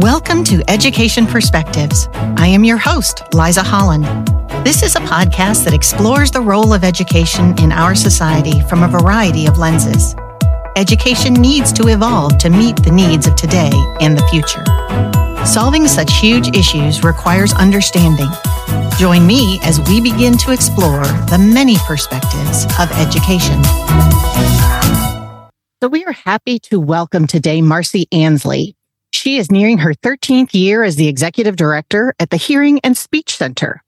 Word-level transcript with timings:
Welcome 0.00 0.44
to 0.44 0.62
Education 0.68 1.26
Perspectives. 1.26 2.08
I 2.12 2.46
am 2.46 2.62
your 2.62 2.76
host, 2.76 3.20
Liza 3.34 3.64
Holland. 3.64 4.04
This 4.64 4.84
is 4.84 4.94
a 4.94 5.00
podcast 5.00 5.64
that 5.64 5.74
explores 5.74 6.30
the 6.30 6.40
role 6.40 6.72
of 6.72 6.84
education 6.84 7.58
in 7.58 7.72
our 7.72 7.96
society 7.96 8.60
from 8.68 8.84
a 8.84 8.88
variety 8.88 9.46
of 9.46 9.58
lenses. 9.58 10.14
Education 10.76 11.34
needs 11.34 11.72
to 11.72 11.88
evolve 11.88 12.38
to 12.38 12.48
meet 12.48 12.76
the 12.76 12.92
needs 12.92 13.26
of 13.26 13.34
today 13.34 13.72
and 14.00 14.16
the 14.16 14.24
future. 14.28 14.64
Solving 15.44 15.88
such 15.88 16.20
huge 16.20 16.56
issues 16.56 17.02
requires 17.02 17.52
understanding. 17.54 18.28
Join 18.98 19.26
me 19.26 19.58
as 19.64 19.80
we 19.88 20.00
begin 20.00 20.38
to 20.38 20.52
explore 20.52 21.02
the 21.26 21.38
many 21.40 21.76
perspectives 21.88 22.66
of 22.78 22.88
education. 22.92 23.60
So, 25.82 25.88
we 25.88 26.04
are 26.04 26.12
happy 26.12 26.60
to 26.60 26.78
welcome 26.78 27.26
today 27.26 27.62
Marcey 27.62 28.06
Ansley. 28.12 28.77
She 29.10 29.38
is 29.38 29.50
nearing 29.50 29.78
her 29.78 29.94
13th 29.94 30.54
year 30.54 30.82
as 30.82 30.96
the 30.96 31.08
executive 31.08 31.56
director 31.56 32.14
at 32.18 32.30
the 32.30 32.36
Hearing 32.36 32.80
and 32.84 32.96
Speech 32.96 33.36
Center. 33.36 33.82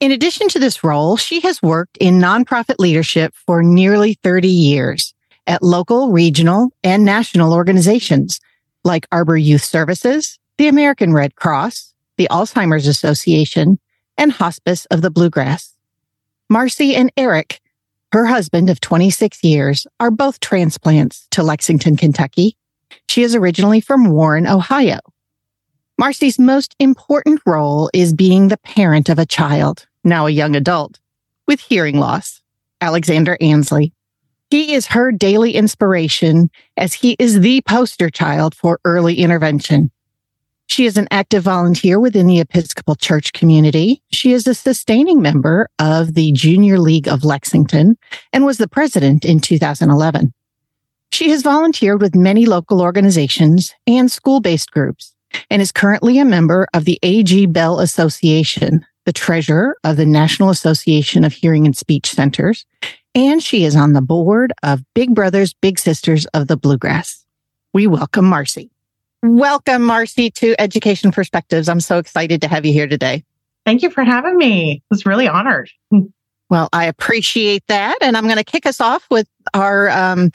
In 0.00 0.12
addition 0.12 0.48
to 0.48 0.58
this 0.58 0.84
role, 0.84 1.16
she 1.16 1.40
has 1.40 1.62
worked 1.62 1.96
in 1.98 2.20
nonprofit 2.20 2.78
leadership 2.78 3.34
for 3.46 3.62
nearly 3.62 4.14
30 4.22 4.48
years 4.48 5.14
at 5.46 5.62
local, 5.62 6.12
regional, 6.12 6.70
and 6.84 7.04
national 7.04 7.52
organizations 7.52 8.40
like 8.84 9.06
Arbor 9.10 9.36
Youth 9.36 9.64
Services, 9.64 10.38
the 10.58 10.68
American 10.68 11.12
Red 11.12 11.34
Cross, 11.36 11.94
the 12.16 12.28
Alzheimer's 12.30 12.86
Association, 12.86 13.78
and 14.16 14.32
Hospice 14.32 14.84
of 14.86 15.02
the 15.02 15.10
Bluegrass. 15.10 15.74
Marcey 16.50 16.94
and 16.94 17.12
Erik, 17.16 17.60
her 18.12 18.26
husband 18.26 18.68
of 18.68 18.80
26 18.80 19.42
years, 19.44 19.86
are 20.00 20.10
both 20.10 20.40
transplants 20.40 21.26
to 21.30 21.42
Lexington, 21.42 21.96
Kentucky. 21.96 22.56
She 23.08 23.22
is 23.22 23.34
originally 23.34 23.80
from 23.80 24.10
Warren, 24.10 24.46
Ohio. 24.46 24.98
Marcey's 25.98 26.38
most 26.38 26.76
important 26.78 27.40
role 27.44 27.90
is 27.92 28.12
being 28.12 28.48
the 28.48 28.58
parent 28.58 29.08
of 29.08 29.18
a 29.18 29.26
child, 29.26 29.86
now 30.04 30.26
a 30.26 30.30
young 30.30 30.54
adult, 30.54 31.00
with 31.46 31.60
hearing 31.60 31.98
loss, 31.98 32.40
Alexander 32.80 33.36
Ansley. 33.40 33.92
He 34.50 34.74
is 34.74 34.86
her 34.86 35.12
daily 35.12 35.54
inspiration 35.54 36.50
as 36.76 36.94
he 36.94 37.16
is 37.18 37.40
the 37.40 37.60
poster 37.62 38.10
child 38.10 38.54
for 38.54 38.80
early 38.84 39.16
intervention. 39.16 39.90
She 40.68 40.86
is 40.86 40.96
an 40.96 41.08
active 41.10 41.42
volunteer 41.42 41.98
within 41.98 42.26
the 42.26 42.40
Episcopal 42.40 42.94
Church 42.94 43.32
community. 43.32 44.02
She 44.12 44.32
is 44.32 44.46
a 44.46 44.54
sustaining 44.54 45.20
member 45.20 45.68
of 45.78 46.14
the 46.14 46.30
Junior 46.32 46.78
League 46.78 47.08
of 47.08 47.24
Lexington 47.24 47.96
and 48.32 48.44
was 48.44 48.58
the 48.58 48.68
president 48.68 49.24
in 49.24 49.40
2011. 49.40 50.32
She 51.12 51.30
has 51.30 51.42
volunteered 51.42 52.00
with 52.00 52.14
many 52.14 52.46
local 52.46 52.80
organizations 52.80 53.74
and 53.86 54.10
school 54.10 54.40
based 54.40 54.70
groups 54.70 55.14
and 55.50 55.60
is 55.60 55.72
currently 55.72 56.18
a 56.18 56.24
member 56.24 56.68
of 56.74 56.84
the 56.84 56.98
A.G. 57.02 57.46
Bell 57.46 57.80
Association, 57.80 58.84
the 59.04 59.12
treasurer 59.12 59.76
of 59.84 59.96
the 59.96 60.06
National 60.06 60.50
Association 60.50 61.24
of 61.24 61.32
Hearing 61.32 61.66
and 61.66 61.76
Speech 61.76 62.10
Centers, 62.10 62.66
and 63.14 63.42
she 63.42 63.64
is 63.64 63.74
on 63.74 63.94
the 63.94 64.02
board 64.02 64.52
of 64.62 64.82
Big 64.94 65.14
Brothers 65.14 65.54
Big 65.54 65.78
Sisters 65.78 66.26
of 66.26 66.46
the 66.46 66.56
Bluegrass. 66.56 67.24
We 67.72 67.86
welcome 67.86 68.24
Marcey. 68.24 68.70
Welcome, 69.22 69.82
Marcey, 69.82 70.30
to 70.32 70.54
Education 70.60 71.10
Perspectives. 71.10 71.68
I'm 71.68 71.80
so 71.80 71.98
excited 71.98 72.40
to 72.42 72.48
have 72.48 72.64
you 72.64 72.72
here 72.72 72.86
today. 72.86 73.24
Thank 73.66 73.82
you 73.82 73.90
for 73.90 74.04
having 74.04 74.36
me. 74.36 74.76
I 74.76 74.82
was 74.90 75.04
really 75.04 75.28
honored. 75.28 75.70
Well, 76.50 76.68
I 76.72 76.86
appreciate 76.86 77.62
that. 77.68 77.96
And 78.00 78.16
I'm 78.16 78.24
going 78.24 78.38
to 78.38 78.44
kick 78.44 78.64
us 78.64 78.80
off 78.80 79.04
with 79.10 79.28
our 79.52 79.90
um, 79.90 80.30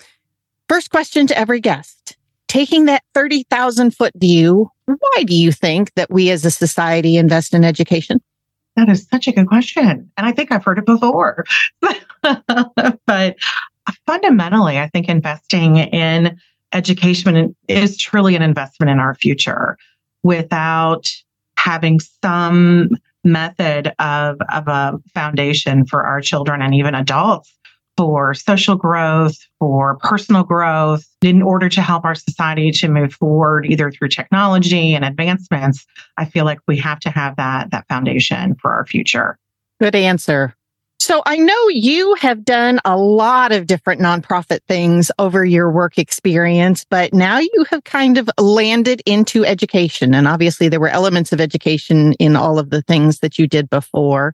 first 0.68 0.90
question 0.90 1.28
to 1.28 1.38
every 1.38 1.60
guest. 1.60 2.18
Taking 2.48 2.86
that 2.86 3.04
30,000 3.14 3.96
foot 3.96 4.14
view, 4.16 4.70
why 4.86 5.24
do 5.24 5.36
you 5.36 5.52
think 5.52 5.94
that 5.96 6.12
we 6.12 6.30
as 6.30 6.46
a 6.46 6.52
society 6.52 7.18
invest 7.18 7.54
in 7.54 7.64
education? 7.64 8.22
That 8.76 8.90
is 8.90 9.08
such 9.12 9.28
a 9.28 9.32
good 9.32 9.48
question. 9.48 10.12
And 10.18 10.28
I 10.28 10.32
think 10.32 10.52
I've 10.52 10.64
heard 10.64 10.80
it 10.80 10.86
before. 10.86 11.46
but 13.06 13.36
fundamentally, 14.06 14.80
I 14.80 14.88
think 14.90 15.10
investing 15.10 15.78
in 15.78 16.38
education 16.74 17.56
is 17.68 17.98
truly 17.98 18.36
an 18.36 18.42
investment 18.42 18.90
in 18.90 19.00
our 19.00 19.16
future 19.16 19.78
without 20.24 21.12
having 21.58 22.00
some 22.00 22.90
method 23.24 23.94
of, 24.00 24.38
of 24.52 24.68
a 24.68 25.00
foundation 25.14 25.86
for 25.86 26.04
our 26.04 26.20
children 26.20 26.62
and 26.62 26.76
even 26.76 26.96
adults 26.96 27.54
for 27.98 28.34
social 28.34 28.76
growth, 28.76 29.38
for 29.60 29.98
personal 29.98 30.44
growth, 30.44 31.06
in 31.22 31.42
order 31.42 31.70
to 31.70 31.82
help 31.82 32.06
our 32.06 32.16
society 32.16 32.72
to 32.72 32.88
move 32.88 33.14
forward, 33.14 33.66
either 33.66 33.92
through 33.92 34.10
technology 34.10 34.96
and 34.96 35.06
advancements. 35.06 35.86
I 36.18 36.26
feel 36.26 36.46
like 36.46 36.60
we 36.68 36.78
have 36.80 37.00
to 37.02 37.10
have 37.10 37.36
that, 37.38 37.72
that 37.72 37.88
foundation 37.88 38.56
for 38.56 38.74
our 38.74 38.86
future. 38.86 39.38
Good 39.80 39.96
answer. 39.96 40.56
So 41.04 41.22
I 41.26 41.36
know 41.36 41.68
you 41.68 42.14
have 42.16 42.46
done 42.46 42.80
a 42.86 42.96
lot 42.96 43.52
of 43.52 43.68
different 43.68 44.00
nonprofit 44.00 44.60
things 44.70 45.12
over 45.20 45.44
your 45.44 45.70
work 45.70 45.98
experience, 45.98 46.86
but 46.90 47.14
now 47.14 47.40
you 47.40 47.66
have 47.70 47.84
kind 47.84 48.18
of 48.18 48.30
landed 48.40 49.02
into 49.06 49.44
education. 49.44 50.14
And 50.14 50.30
obviously 50.30 50.70
there 50.70 50.80
were 50.80 50.88
elements 50.88 51.34
of 51.34 51.42
education 51.42 52.14
in 52.14 52.38
all 52.38 52.58
of 52.58 52.70
the 52.70 52.82
things 52.82 53.20
that 53.20 53.38
you 53.38 53.48
did 53.48 53.70
before. 53.70 54.34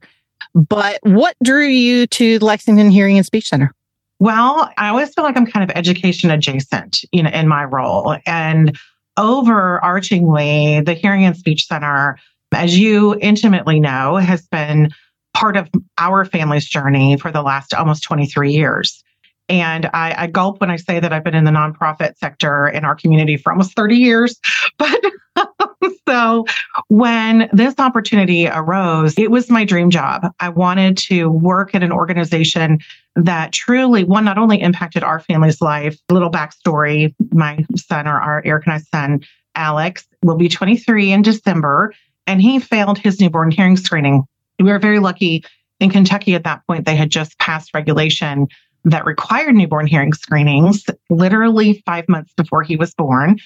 But 0.54 0.98
what 1.02 1.36
drew 1.42 1.66
you 1.66 2.06
to 2.08 2.38
Lexington 2.40 2.90
Hearing 2.90 3.16
and 3.16 3.26
Speech 3.26 3.48
Center? 3.48 3.72
Well, 4.18 4.70
I 4.76 4.88
always 4.88 5.14
feel 5.14 5.24
like 5.24 5.36
I'm 5.36 5.46
kind 5.46 5.68
of 5.68 5.74
education 5.76 6.30
adjacent, 6.30 7.04
you 7.12 7.22
know, 7.22 7.30
in 7.30 7.48
my 7.48 7.64
role. 7.64 8.16
And 8.26 8.76
overarchingly, 9.18 10.84
the 10.84 10.94
Hearing 10.94 11.24
and 11.24 11.36
Speech 11.36 11.66
Center, 11.66 12.18
as 12.52 12.78
you 12.78 13.16
intimately 13.20 13.80
know, 13.80 14.16
has 14.16 14.46
been 14.48 14.90
part 15.32 15.56
of 15.56 15.70
our 15.98 16.24
family's 16.24 16.66
journey 16.66 17.16
for 17.16 17.30
the 17.30 17.42
last 17.42 17.72
almost 17.72 18.02
23 18.02 18.52
years. 18.52 19.02
And 19.50 19.86
I, 19.92 20.14
I, 20.16 20.26
gulp 20.28 20.60
when 20.60 20.70
I 20.70 20.76
say 20.76 21.00
that 21.00 21.12
I've 21.12 21.24
been 21.24 21.34
in 21.34 21.44
the 21.44 21.50
nonprofit 21.50 22.16
sector 22.16 22.68
in 22.68 22.84
our 22.84 22.94
community 22.94 23.36
for 23.36 23.52
almost 23.52 23.74
30 23.74 23.96
years. 23.96 24.38
But 24.78 25.46
um, 25.82 25.96
so 26.08 26.44
when 26.88 27.48
this 27.52 27.74
opportunity 27.78 28.48
arose, 28.48 29.18
it 29.18 29.30
was 29.30 29.50
my 29.50 29.64
dream 29.64 29.90
job. 29.90 30.26
I 30.40 30.48
wanted 30.48 30.96
to 30.98 31.28
work 31.28 31.74
at 31.74 31.82
an 31.82 31.92
organization 31.92 32.78
that 33.14 33.52
truly, 33.52 34.04
one, 34.04 34.24
not 34.24 34.38
only 34.38 34.60
impacted 34.60 35.02
our 35.02 35.20
family's 35.20 35.60
life, 35.60 35.98
little 36.10 36.30
backstory, 36.30 37.14
my 37.32 37.64
son 37.76 38.06
or 38.06 38.20
our 38.20 38.42
Erik 38.44 38.66
and 38.66 38.74
I 38.74 38.78
son, 38.78 39.20
Alex, 39.54 40.06
will 40.22 40.36
be 40.36 40.48
23 40.48 41.12
in 41.12 41.22
December, 41.22 41.94
and 42.26 42.42
he 42.42 42.58
failed 42.58 42.98
his 42.98 43.20
newborn 43.20 43.50
hearing 43.50 43.76
screening 43.76 44.24
we 44.60 44.70
were 44.70 44.78
very 44.78 44.98
lucky 44.98 45.44
in 45.80 45.90
Kentucky 45.90 46.34
at 46.34 46.44
that 46.44 46.66
point, 46.66 46.84
they 46.84 46.94
had 46.94 47.10
just 47.10 47.38
passed 47.38 47.72
regulation 47.74 48.46
that 48.84 49.04
required 49.04 49.54
newborn 49.54 49.86
hearing 49.86 50.12
screenings 50.12 50.84
literally 51.08 51.82
five 51.86 52.08
months 52.08 52.32
before 52.34 52.62
he 52.62 52.76
was 52.76 52.94
born. 52.94 53.38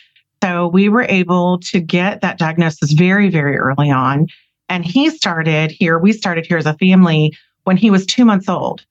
So 0.43 0.69
we 0.69 0.89
were 0.89 1.07
able 1.09 1.59
to 1.61 1.81
get 1.81 2.21
that 2.21 2.39
diagnosis 2.39 2.93
very, 2.93 3.31
very 3.31 3.57
early 3.57 3.91
on. 3.91 4.27
And 4.69 4.85
he 4.85 5.11
started 5.11 5.71
here, 5.71 5.99
we 5.99 6.13
started 6.13 6.47
here 6.47 6.59
as 6.59 6.67
a 6.67 6.75
family 6.75 7.37
when 7.65 7.77
he 7.77 7.91
was 7.91 8.07
two 8.07 8.25
months 8.25 8.49
old. 8.49 8.85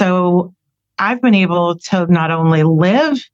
So 0.00 0.54
I've 0.98 1.22
been 1.22 1.34
able 1.34 1.78
to 1.78 2.06
not 2.06 2.30
only 2.30 2.62
live 2.62 3.24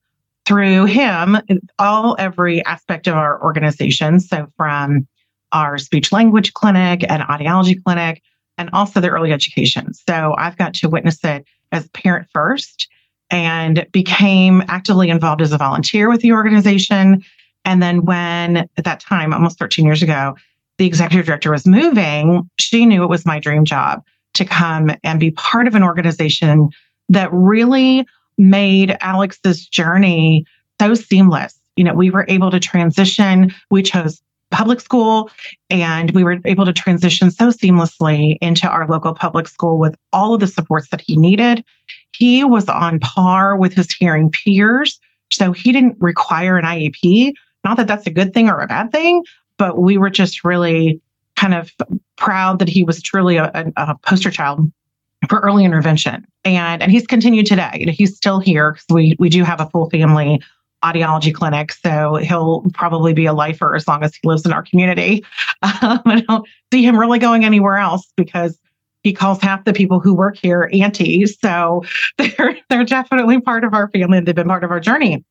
through 0.44 0.84
him 0.84 1.38
all 1.78 2.16
every 2.18 2.64
aspect 2.64 3.06
of 3.06 3.14
our 3.14 3.42
organization. 3.42 4.20
So 4.20 4.46
from 4.56 5.06
our 5.52 5.78
speech 5.78 6.12
language 6.12 6.52
clinic 6.52 7.04
and 7.08 7.22
audiology 7.22 7.82
clinic 7.82 8.22
and 8.58 8.70
also 8.72 9.00
the 9.00 9.08
early 9.08 9.32
education. 9.32 9.94
So 9.94 10.34
I've 10.36 10.56
got 10.56 10.74
to 10.74 10.88
witness 10.88 11.18
it 11.24 11.44
as 11.74 11.88
parent 11.88 12.28
first 12.32 12.88
and 13.30 13.86
became 13.92 14.62
actively 14.68 15.08
involved 15.08 15.42
as 15.42 15.52
a 15.52 15.58
volunteer 15.58 16.08
with 16.08 16.20
the 16.20 16.32
organization. 16.32 17.24
And 17.64 17.82
then 17.82 18.04
when 18.04 18.56
at 18.56 18.84
that 18.84 19.00
time, 19.00 19.32
almost 19.32 19.58
13 19.58 19.84
years 19.84 20.02
ago, 20.02 20.36
the 20.78 20.86
executive 20.86 21.26
director 21.26 21.50
was 21.50 21.66
moving, 21.66 22.48
she 22.58 22.84
knew 22.84 23.02
it 23.02 23.10
was 23.10 23.24
my 23.24 23.38
dream 23.38 23.64
job 23.64 24.02
to 24.34 24.44
come 24.44 24.90
and 25.02 25.20
be 25.20 25.30
part 25.30 25.66
of 25.66 25.74
an 25.74 25.82
organization 25.82 26.68
that 27.08 27.32
really 27.32 28.06
made 28.36 28.96
Alex's 29.00 29.66
journey 29.66 30.44
so 30.80 30.94
seamless. 30.94 31.58
You 31.76 31.84
know, 31.84 31.94
we 31.94 32.10
were 32.10 32.26
able 32.28 32.50
to 32.50 32.60
transition. 32.60 33.54
We 33.70 33.82
chose 33.82 34.20
public 34.54 34.80
school 34.80 35.30
and 35.68 36.10
we 36.12 36.24
were 36.24 36.38
able 36.44 36.64
to 36.64 36.72
transition 36.72 37.30
so 37.30 37.48
seamlessly 37.48 38.36
into 38.40 38.68
our 38.68 38.86
local 38.88 39.14
public 39.14 39.48
school 39.48 39.78
with 39.78 39.96
all 40.12 40.34
of 40.34 40.40
the 40.40 40.46
supports 40.46 40.88
that 40.90 41.00
he 41.00 41.16
needed. 41.16 41.64
He 42.12 42.44
was 42.44 42.68
on 42.68 43.00
par 43.00 43.56
with 43.56 43.74
his 43.74 43.92
hearing 43.92 44.30
peers. 44.30 45.00
So 45.30 45.52
he 45.52 45.72
didn't 45.72 45.96
require 46.00 46.56
an 46.56 46.64
IEP. 46.64 47.32
Not 47.64 47.76
that 47.78 47.88
that's 47.88 48.06
a 48.06 48.10
good 48.10 48.32
thing 48.32 48.48
or 48.48 48.60
a 48.60 48.66
bad 48.66 48.92
thing, 48.92 49.24
but 49.58 49.78
we 49.78 49.98
were 49.98 50.10
just 50.10 50.44
really 50.44 51.00
kind 51.36 51.54
of 51.54 51.72
proud 52.16 52.60
that 52.60 52.68
he 52.68 52.84
was 52.84 53.02
truly 53.02 53.36
a, 53.36 53.50
a 53.76 53.96
poster 54.02 54.30
child 54.30 54.70
for 55.28 55.40
early 55.40 55.64
intervention. 55.64 56.26
And, 56.44 56.82
and 56.82 56.92
he's 56.92 57.06
continued 57.06 57.46
today. 57.46 57.70
You 57.74 57.86
know, 57.86 57.92
He's 57.92 58.16
still 58.16 58.38
here 58.38 58.72
because 58.72 58.86
we, 58.90 59.16
we 59.18 59.28
do 59.28 59.42
have 59.42 59.60
a 59.60 59.66
full 59.70 59.90
family 59.90 60.40
audiology 60.84 61.34
clinic. 61.34 61.72
So 61.72 62.16
he'll 62.16 62.64
probably 62.74 63.14
be 63.14 63.26
a 63.26 63.32
lifer 63.32 63.74
as 63.74 63.88
long 63.88 64.04
as 64.04 64.14
he 64.14 64.28
lives 64.28 64.44
in 64.44 64.52
our 64.52 64.62
community. 64.62 65.24
Um, 65.82 66.02
I 66.04 66.20
don't 66.20 66.46
see 66.72 66.84
him 66.84 66.98
really 66.98 67.18
going 67.18 67.44
anywhere 67.44 67.78
else 67.78 68.12
because 68.16 68.58
he 69.02 69.14
calls 69.14 69.40
half 69.40 69.64
the 69.64 69.72
people 69.72 69.98
who 69.98 70.14
work 70.14 70.36
here 70.36 70.68
aunties. 70.74 71.38
So 71.40 71.84
they're 72.18 72.58
they're 72.68 72.84
definitely 72.84 73.40
part 73.40 73.64
of 73.64 73.72
our 73.72 73.88
family. 73.88 74.18
And 74.18 74.26
they've 74.26 74.34
been 74.34 74.48
part 74.48 74.62
of 74.62 74.70
our 74.70 74.80
journey. 74.80 75.24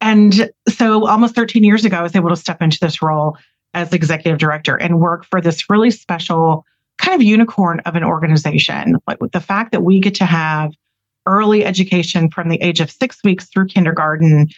And 0.00 0.50
so 0.68 1.06
almost 1.06 1.34
13 1.34 1.64
years 1.64 1.84
ago, 1.84 1.96
I 1.96 2.02
was 2.02 2.14
able 2.14 2.28
to 2.28 2.36
step 2.36 2.60
into 2.60 2.78
this 2.80 3.00
role 3.00 3.38
as 3.72 3.92
executive 3.92 4.38
director 4.38 4.76
and 4.76 5.00
work 5.00 5.24
for 5.24 5.40
this 5.40 5.70
really 5.70 5.90
special 5.90 6.66
kind 6.98 7.14
of 7.14 7.22
unicorn 7.22 7.80
of 7.80 7.96
an 7.96 8.04
organization. 8.04 8.96
Like 9.06 9.18
the 9.32 9.40
fact 9.40 9.72
that 9.72 9.82
we 9.82 10.00
get 10.00 10.14
to 10.16 10.26
have 10.26 10.74
early 11.26 11.64
education 11.64 12.30
from 12.30 12.48
the 12.48 12.60
age 12.62 12.80
of 12.80 12.90
six 12.90 13.18
weeks 13.24 13.46
through 13.46 13.66
kindergarten 13.66 14.48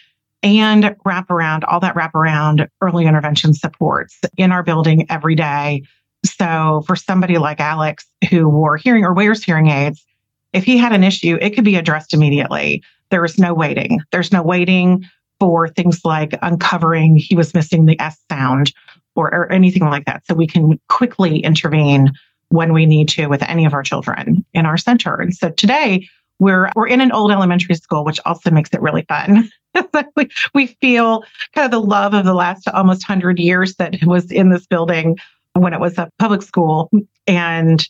and 0.43 0.95
wrap 1.05 1.31
around 1.31 1.63
all 1.63 1.79
that 1.79 1.95
wrap 1.95 2.13
around 2.13 2.67
early 2.81 3.05
intervention 3.05 3.53
supports 3.53 4.19
in 4.37 4.51
our 4.51 4.61
building 4.61 5.05
every 5.09 5.35
day. 5.35 5.83
So 6.25 6.83
for 6.85 6.95
somebody 6.95 7.37
like 7.37 7.59
Alex 7.59 8.05
who 8.29 8.47
wore 8.47 8.77
hearing 8.77 9.03
or 9.03 9.13
wears 9.13 9.43
hearing 9.43 9.67
aids, 9.67 10.05
if 10.51 10.63
he 10.63 10.77
had 10.77 10.93
an 10.93 11.03
issue, 11.03 11.37
it 11.41 11.51
could 11.51 11.63
be 11.63 11.75
addressed 11.75 12.13
immediately. 12.13 12.83
There 13.09 13.25
is 13.25 13.39
no 13.39 13.53
waiting. 13.53 14.01
There's 14.11 14.31
no 14.31 14.43
waiting 14.43 15.05
for 15.39 15.67
things 15.67 16.05
like 16.05 16.37
uncovering 16.41 17.15
he 17.15 17.35
was 17.35 17.53
missing 17.53 17.85
the 17.85 17.99
S 17.99 18.17
sound 18.29 18.71
or, 19.15 19.33
or 19.33 19.51
anything 19.51 19.83
like 19.83 20.05
that. 20.05 20.25
So 20.25 20.33
we 20.33 20.47
can 20.47 20.79
quickly 20.89 21.39
intervene 21.39 22.11
when 22.49 22.73
we 22.73 22.85
need 22.85 23.09
to 23.09 23.27
with 23.27 23.41
any 23.43 23.65
of 23.65 23.73
our 23.73 23.83
children 23.83 24.45
in 24.53 24.65
our 24.65 24.77
center. 24.77 25.15
And 25.15 25.33
so 25.35 25.49
today 25.49 26.07
we're 26.43 26.69
we're 26.75 26.87
in 26.87 27.01
an 27.01 27.11
old 27.11 27.31
elementary 27.31 27.75
school, 27.75 28.03
which 28.03 28.19
also 28.25 28.51
makes 28.51 28.69
it 28.73 28.81
really 28.81 29.03
fun. 29.03 29.49
we, 30.53 30.67
feel 30.81 31.23
kind 31.55 31.65
of 31.65 31.71
the 31.71 31.81
love 31.81 32.13
of 32.13 32.25
the 32.25 32.33
last 32.33 32.67
almost 32.67 33.07
100 33.07 33.39
years 33.39 33.75
that 33.75 33.95
was 34.03 34.31
in 34.31 34.49
this 34.49 34.67
building 34.67 35.17
when 35.53 35.73
it 35.73 35.79
was 35.79 35.97
a 35.97 36.09
public 36.19 36.41
school. 36.41 36.91
And 37.25 37.81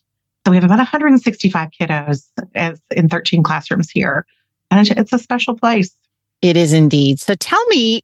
so 0.45 0.51
we 0.51 0.55
have 0.55 0.63
about 0.63 0.77
165 0.77 1.69
kiddos 1.77 2.29
as 2.55 2.79
in 2.91 3.09
13 3.09 3.44
classrooms 3.44 3.89
here. 3.89 4.25
And 4.71 4.89
it's 4.89 5.13
a 5.13 5.19
special 5.19 5.57
place. 5.57 5.95
It 6.41 6.57
is 6.57 6.73
indeed. 6.73 7.19
So 7.19 7.35
tell 7.35 7.65
me, 7.67 8.01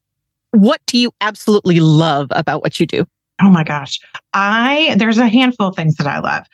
what 0.52 0.82
do 0.86 0.98
you 0.98 1.12
absolutely 1.22 1.80
love 1.80 2.28
about 2.32 2.62
what 2.62 2.80
you 2.80 2.86
do? 2.86 3.06
Oh 3.42 3.50
my 3.50 3.64
gosh. 3.64 4.00
I 4.34 4.96
there's 4.98 5.18
a 5.18 5.28
handful 5.28 5.68
of 5.68 5.76
things 5.76 5.96
that 5.96 6.08
I 6.08 6.20
love. 6.20 6.46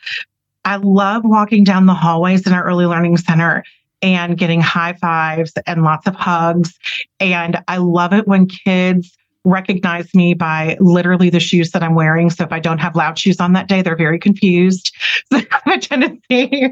I 0.64 0.76
love 0.76 1.22
walking 1.24 1.64
down 1.64 1.86
the 1.86 1.94
hallways 1.94 2.46
in 2.46 2.52
our 2.52 2.64
early 2.64 2.86
learning 2.86 3.16
center 3.18 3.64
and 4.02 4.36
getting 4.36 4.60
high 4.60 4.94
fives 4.94 5.52
and 5.66 5.82
lots 5.82 6.06
of 6.06 6.14
hugs. 6.14 6.78
And 7.20 7.58
I 7.68 7.78
love 7.78 8.12
it 8.12 8.28
when 8.28 8.46
kids 8.46 9.16
recognize 9.44 10.12
me 10.12 10.34
by 10.34 10.76
literally 10.80 11.30
the 11.30 11.40
shoes 11.40 11.70
that 11.70 11.82
I'm 11.82 11.94
wearing. 11.94 12.30
So 12.30 12.44
if 12.44 12.52
I 12.52 12.58
don't 12.58 12.78
have 12.78 12.96
loud 12.96 13.18
shoes 13.18 13.40
on 13.40 13.52
that 13.52 13.68
day, 13.68 13.80
they're 13.80 13.96
very 13.96 14.18
confused. 14.18 14.94
So 15.32 15.38
I 15.38 15.46
have 15.50 15.78
a 15.78 15.80
tendency 15.80 16.68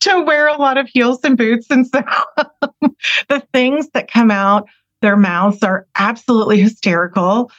to 0.00 0.20
wear 0.22 0.48
a 0.48 0.58
lot 0.58 0.76
of 0.78 0.88
heels 0.88 1.20
and 1.24 1.38
boots. 1.38 1.66
And 1.70 1.86
so 1.86 2.02
um, 2.36 2.96
the 3.28 3.42
things 3.52 3.88
that 3.90 4.10
come 4.10 4.30
out 4.30 4.68
their 5.04 5.16
mouths 5.16 5.62
are 5.62 5.86
absolutely 5.96 6.60
hysterical. 6.60 7.50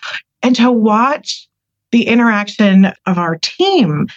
And 0.41 0.55
to 0.55 0.71
watch 0.71 1.47
the 1.91 2.07
interaction 2.07 2.85
of 3.05 3.19
our 3.19 3.37
team, 3.37 4.07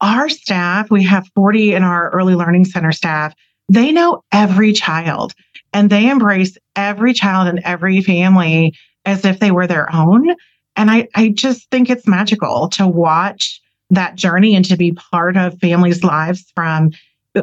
our 0.00 0.28
staff, 0.28 0.90
we 0.90 1.04
have 1.04 1.28
40 1.36 1.74
in 1.74 1.84
our 1.84 2.10
early 2.10 2.34
learning 2.34 2.64
center 2.64 2.90
staff, 2.90 3.32
they 3.68 3.92
know 3.92 4.22
every 4.32 4.72
child 4.72 5.34
and 5.72 5.90
they 5.90 6.08
embrace 6.08 6.56
every 6.76 7.12
child 7.12 7.48
and 7.48 7.60
every 7.64 8.00
family 8.00 8.74
as 9.04 9.24
if 9.24 9.40
they 9.40 9.50
were 9.50 9.66
their 9.66 9.94
own. 9.94 10.34
And 10.76 10.90
I, 10.90 11.08
I 11.14 11.30
just 11.30 11.70
think 11.70 11.90
it's 11.90 12.06
magical 12.06 12.68
to 12.70 12.86
watch 12.86 13.60
that 13.90 14.14
journey 14.14 14.54
and 14.54 14.64
to 14.66 14.76
be 14.76 14.92
part 14.92 15.36
of 15.36 15.58
families' 15.58 16.04
lives 16.04 16.50
from 16.54 16.90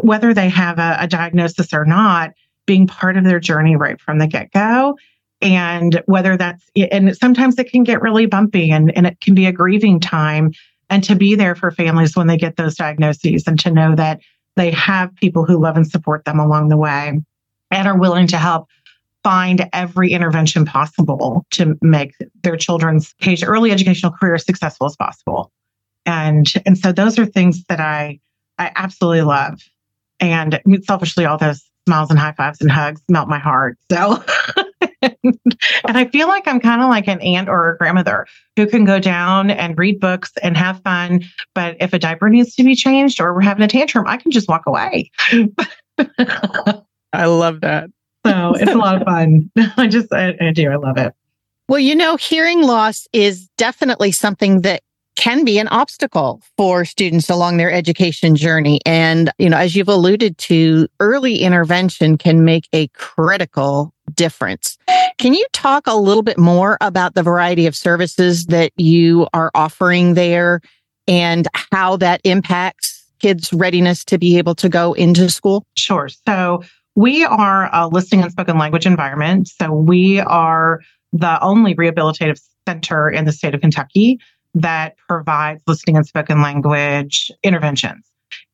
whether 0.02 0.34
they 0.34 0.50
have 0.50 0.80
a, 0.80 0.98
a 1.00 1.08
diagnosis 1.08 1.74
or 1.74 1.86
not, 1.86 2.32
being 2.66 2.88
part 2.88 3.18
of 3.18 3.24
their 3.24 3.40
journey 3.40 3.76
right 3.76 4.00
from 4.00 4.20
the 4.20 4.28
get 4.28 4.52
go. 4.52 4.98
And 5.42 6.02
whether 6.06 6.38
that's, 6.38 6.64
and 6.76 7.16
sometimes 7.16 7.60
it 7.60 7.72
can 7.72 7.84
get 7.84 8.02
really 8.02 8.26
bumpy 8.26 8.72
and, 8.72 8.96
and 8.98 9.06
it 9.06 9.20
can 9.22 9.36
be 9.36 9.46
a 9.46 9.52
grieving 9.52 10.00
time. 10.00 10.54
And 10.90 11.04
to 11.04 11.16
be 11.16 11.36
there 11.36 11.56
for 11.56 11.72
families 11.72 12.16
when 12.16 12.28
they 12.28 12.38
get 12.38 12.58
those 12.58 12.76
diagnoses 12.76 13.44
and 13.48 13.60
to 13.60 13.72
know 13.72 13.96
that 13.96 14.22
they 14.56 14.72
have 14.72 15.16
people 15.16 15.46
who 15.46 15.60
love 15.60 15.78
and 15.78 15.90
support 15.90 16.26
them 16.26 16.40
along 16.40 16.70
the 16.70 16.78
way 16.78 17.20
and 17.72 17.88
are 17.88 17.98
willing 17.98 18.28
to 18.28 18.38
help 18.38 18.70
find 19.24 19.68
every 19.74 20.12
intervention 20.12 20.66
possible 20.66 21.46
to 21.50 21.78
make 21.82 22.14
their 22.44 22.56
children's 22.56 23.16
early 23.44 23.72
educational 23.72 24.12
career 24.12 24.36
as 24.36 24.46
successful 24.46 24.86
as 24.86 24.96
possible. 24.96 25.52
And 26.06 26.52
and 26.66 26.78
so 26.78 26.92
those 26.92 27.18
are 27.18 27.26
things 27.26 27.64
that 27.66 27.80
I 27.80 28.20
I 28.60 28.72
absolutely 28.76 29.24
love. 29.24 29.60
And 30.20 30.62
selfishly, 30.84 31.26
all 31.26 31.38
those 31.38 31.64
smiles 31.88 32.10
and 32.10 32.20
high 32.20 32.34
fives 32.34 32.62
and 32.62 32.72
hugs 32.72 33.02
melt 33.10 33.28
my 33.28 33.40
heart. 33.40 33.78
So 33.92 34.24
and 35.02 35.98
I 35.98 36.06
feel 36.06 36.28
like 36.28 36.48
I'm 36.48 36.60
kind 36.60 36.82
of 36.82 36.90
like 36.90 37.08
an 37.08 37.22
aunt 37.22 37.50
or 37.50 37.72
a 37.72 37.78
grandmother 37.78 38.28
who 38.56 38.68
can 38.68 38.86
go 38.86 39.00
down 39.00 39.52
and 39.52 39.78
read 39.78 40.00
books 40.00 40.32
and 40.42 40.56
have 40.58 40.82
fun. 40.84 41.24
But 41.54 41.78
if 41.80 41.94
a 41.94 42.00
diaper 42.00 42.30
needs 42.30 42.56
to 42.56 42.64
be 42.64 42.76
changed 42.76 43.20
or 43.20 43.34
we're 43.34 43.42
having 43.42 43.64
a 43.64 43.68
tantrum, 43.68 44.08
I 44.08 44.18
can 44.18 44.32
just 44.32 44.48
walk 44.48 44.64
away. 44.66 45.12
I 47.14 47.26
love 47.26 47.62
that. 47.62 47.90
So 48.26 48.54
it's 48.56 48.72
a 48.72 48.76
lot 48.76 49.02
of 49.02 49.04
fun. 49.04 49.52
I 49.78 49.88
just, 49.88 50.12
I, 50.12 50.36
I 50.42 50.52
do. 50.52 50.72
I 50.72 50.76
love 50.76 50.98
it. 50.98 51.14
Well, 51.68 51.80
you 51.80 51.96
know, 51.96 52.16
hearing 52.16 52.62
loss 52.62 53.08
is 53.14 53.48
definitely 53.58 54.12
something 54.12 54.62
that 54.62 54.82
can 55.16 55.46
be 55.46 55.58
an 55.60 55.68
obstacle 55.70 56.42
for 56.58 56.86
students 56.86 57.30
along 57.30 57.58
their 57.58 57.72
education 57.72 58.36
journey. 58.36 58.80
And, 58.86 59.32
you 59.40 59.50
know, 59.50 59.58
as 59.58 59.76
you've 59.76 59.90
alluded 59.90 60.38
to, 60.40 60.88
early 61.00 61.40
intervention 61.40 62.18
can 62.18 62.44
make 62.44 62.68
a 62.74 62.88
critical 62.90 63.94
difference. 64.14 64.78
Can 65.18 65.34
you 65.34 65.46
talk 65.54 65.88
a 65.88 65.96
little 65.96 66.24
bit 66.24 66.38
more 66.38 66.78
about 66.82 67.16
the 67.16 67.24
variety 67.24 67.66
of 67.66 67.76
services 67.76 68.46
that 68.48 68.72
you 68.78 69.28
are 69.34 69.52
offering 69.56 70.14
there 70.14 70.62
and 71.08 71.48
how 71.54 71.98
that 71.98 72.22
impacts 72.24 73.04
kids' 73.20 73.52
readiness 73.54 74.04
to 74.06 74.18
be 74.18 74.38
able 74.38 74.56
to 74.56 74.70
go 74.70 74.94
into 74.94 75.30
school? 75.30 75.66
Sure. 75.76 76.10
So 76.28 76.64
we 76.96 77.24
are 77.24 77.70
a 77.74 77.88
listening 77.88 78.24
and 78.24 78.32
spoken 78.32 78.58
language 78.58 78.86
environment. 78.86 79.48
So 79.48 79.72
we 79.72 80.20
are 80.20 80.82
the 81.14 81.42
only 81.42 81.76
rehabilitative 81.76 82.42
center 82.68 83.10
in 83.10 83.26
the 83.26 83.32
state 83.32 83.54
of 83.56 83.62
Kentucky 83.62 84.20
that 84.56 84.96
provides 85.08 85.62
listening 85.68 85.98
and 85.98 86.08
spoken 86.08 86.42
language 86.42 87.32
interventions. 87.44 88.06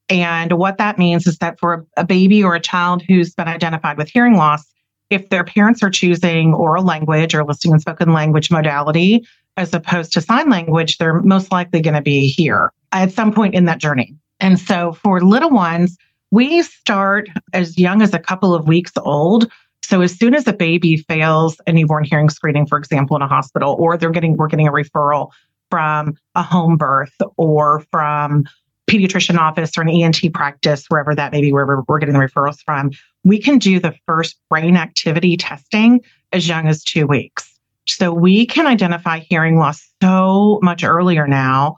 And 0.10 0.52
what 0.54 0.78
that 0.78 0.98
means 0.98 1.26
is 1.26 1.38
that 1.38 1.60
for 1.60 1.86
a 1.96 2.04
baby 2.04 2.44
or 2.44 2.54
a 2.56 2.60
child 2.60 3.02
who's 3.08 3.34
been 3.34 3.48
identified 3.48 3.98
with 3.98 4.10
hearing 4.10 4.36
loss, 4.36 4.66
if 5.10 5.30
their 5.30 5.44
parents 5.44 5.82
are 5.84 5.90
choosing 5.90 6.54
oral 6.54 6.84
language 6.84 7.34
or 7.34 7.46
listening 7.46 7.74
and 7.74 7.82
spoken 7.82 8.12
language 8.12 8.52
modality 8.52 9.26
as 9.58 9.74
opposed 9.74 10.12
to 10.14 10.22
sign 10.22 10.50
language, 10.50 10.98
they're 10.98 11.22
most 11.22 11.52
likely 11.52 11.82
going 11.82 11.94
to 11.94 12.02
be 12.02 12.28
here 12.28 12.72
at 12.92 13.12
some 13.12 13.32
point 13.32 13.54
in 13.54 13.66
that 13.66 13.78
journey. 13.78 14.16
And 14.40 14.60
so 14.60 14.94
for 14.94 15.22
little 15.22 15.50
ones, 15.50 15.98
we 16.32 16.62
start 16.64 17.30
as 17.54 17.78
young 17.78 18.02
as 18.02 18.14
a 18.14 18.20
couple 18.20 18.56
of 18.56 18.68
weeks 18.68 18.94
old. 18.98 19.52
So 19.84 20.02
as 20.02 20.14
soon 20.14 20.34
as 20.34 20.48
a 20.48 20.54
baby 20.54 20.98
fails 20.98 21.60
a 21.68 21.74
newborn 21.74 22.06
hearing 22.06 22.30
screening, 22.30 22.66
for 22.66 22.78
example, 22.78 23.16
in 23.16 23.22
a 23.22 23.28
hospital, 23.28 23.76
or 23.78 23.98
they're 23.98 24.12
getting 24.12 24.38
we're 24.38 24.48
getting 24.48 24.68
a 24.68 24.72
referral 24.72 25.32
from 25.72 26.16
a 26.36 26.44
home 26.44 26.78
birth 26.78 27.14
or 27.38 27.84
from 27.90 28.46
pediatrician 28.88 29.38
office 29.38 29.78
or 29.78 29.82
an 29.82 29.90
ENT 29.90 30.34
practice, 30.34 30.86
wherever 30.90 31.16
that 31.16 31.32
may 31.32 31.42
be, 31.42 31.52
wherever 31.52 31.84
we're 31.88 31.98
getting 31.98 32.14
the 32.14 32.20
referrals 32.20 32.62
from, 32.66 32.92
we 33.24 33.40
can 33.40 33.58
do 33.58 33.80
the 33.80 33.96
first 34.06 34.38
brain 34.50 34.76
activity 34.76 35.38
testing 35.38 36.02
as 36.34 36.48
young 36.48 36.68
as 36.68 36.84
two 36.84 37.08
weeks. 37.08 37.58
So 37.88 38.14
we 38.14 38.46
can 38.46 38.68
identify 38.68 39.20
hearing 39.20 39.58
loss 39.58 39.90
so 40.02 40.60
much 40.62 40.84
earlier 40.84 41.28
now 41.28 41.78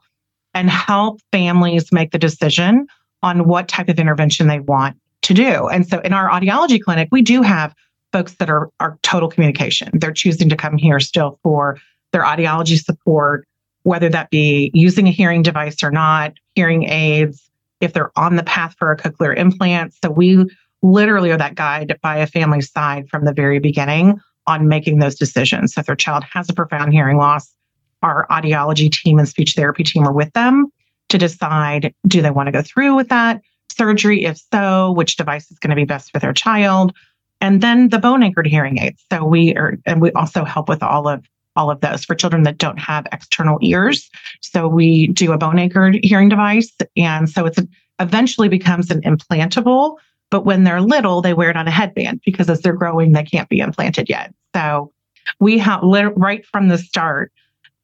and 0.54 0.70
help 0.70 1.22
families 1.32 1.92
make 1.92 2.12
the 2.12 2.20
decision 2.20 2.88
on 3.22 3.48
what 3.48 3.68
type 3.68 3.90
of 3.90 4.00
intervention 4.00 4.48
they 4.48 4.60
want 4.60 4.98
to 5.24 5.34
do. 5.34 5.68
And 5.70 5.88
so 5.88 6.00
in 6.00 6.14
our 6.14 6.30
audiology 6.30 6.82
clinic, 6.82 7.10
we 7.12 7.22
do 7.22 7.42
have 7.42 7.74
folks 8.12 8.34
that 8.36 8.50
are, 8.50 8.70
are 8.80 8.98
total 9.02 9.30
communication. 9.30 9.90
They're 9.94 10.12
choosing 10.12 10.50
to 10.50 10.56
come 10.56 10.78
here 10.78 11.00
still 11.00 11.40
for 11.42 11.80
their 12.12 12.24
audiology 12.24 12.82
support, 12.82 13.48
whether 13.84 14.10
that 14.10 14.30
be 14.30 14.72
using 14.74 15.08
a 15.08 15.12
hearing 15.12 15.42
device 15.42 15.84
or 15.84 15.92
not, 15.92 16.34
hearing 16.56 16.84
aids, 16.84 17.50
if 17.82 17.94
they're 17.94 18.18
on 18.18 18.36
the 18.36 18.44
path 18.44 18.76
for 18.78 18.92
a 18.92 18.98
cochlear 18.98 19.38
implant. 19.38 19.94
So 20.02 20.10
we 20.10 20.46
literally 20.82 21.32
are 21.32 21.38
that 21.38 21.56
guide 21.56 21.98
by 22.02 22.18
a 22.18 22.28
family's 22.28 22.72
side 22.72 23.10
from 23.10 23.26
the 23.26 23.34
very 23.34 23.60
beginning 23.60 24.20
on 24.48 24.68
making 24.68 25.00
those 25.00 25.16
decisions. 25.16 25.74
So 25.74 25.82
if 25.82 25.88
their 25.88 25.96
child 25.96 26.24
has 26.32 26.50
a 26.50 26.54
profound 26.54 26.94
hearing 26.94 27.18
loss, 27.18 27.54
our 28.02 28.28
audiology 28.30 28.92
team 28.92 29.20
and 29.20 29.28
speech 29.28 29.56
therapy 29.56 29.84
team 29.84 30.06
are 30.06 30.14
with 30.14 30.32
them 30.34 30.68
to 31.10 31.18
decide 31.18 31.94
do 32.08 32.22
they 32.22 32.32
want 32.32 32.48
to 32.48 32.52
go 32.52 32.62
through 32.62 32.96
with 32.96 33.10
that 33.10 33.42
surgery? 33.72 34.26
If 34.26 34.42
so, 34.52 34.92
which 34.92 35.16
device 35.16 35.50
is 35.52 35.60
going 35.60 35.70
to 35.70 35.76
be 35.76 35.86
best 35.86 36.12
for 36.12 36.20
their 36.20 36.34
child? 36.34 36.94
And 37.40 37.62
then 37.62 37.90
the 37.90 38.00
bone 38.00 38.24
anchored 38.24 38.48
hearing 38.48 38.78
aids. 38.80 39.04
So 39.12 39.24
we 39.26 39.56
are, 39.56 39.78
and 39.86 40.02
we 40.02 40.12
also 40.12 40.44
help 40.46 40.70
with 40.70 40.84
all 40.84 41.08
of 41.08 41.26
all 41.56 41.70
of 41.70 41.82
those 41.82 42.06
for 42.06 42.16
children 42.16 42.44
that 42.44 42.58
don't 42.58 42.80
have 42.80 43.06
external 43.12 43.58
ears. 43.62 44.10
So 44.42 44.68
we 44.68 45.08
do 45.08 45.32
a 45.32 45.38
bone 45.38 45.60
anchored 45.60 46.00
hearing 46.04 46.30
device. 46.30 46.72
And 46.98 47.30
so 47.30 47.46
it's 47.46 47.60
eventually 48.00 48.50
becomes 48.50 48.90
an 48.90 49.02
implantable, 49.02 49.98
but 50.32 50.46
when 50.46 50.64
they're 50.64 50.82
little, 50.82 51.22
they 51.22 51.34
wear 51.34 51.50
it 51.50 51.58
on 51.58 51.68
a 51.68 51.72
headband 51.72 52.22
because 52.26 52.50
as 52.50 52.62
they're 52.62 52.74
growing, 52.74 53.12
they 53.12 53.24
can't 53.24 53.50
be 53.50 53.60
implanted 53.60 54.10
yet. 54.10 54.34
So 54.56 54.92
we 55.40 55.58
have 55.60 55.82
right 55.84 56.46
from 56.46 56.70
the 56.70 56.78
start. 56.78 57.32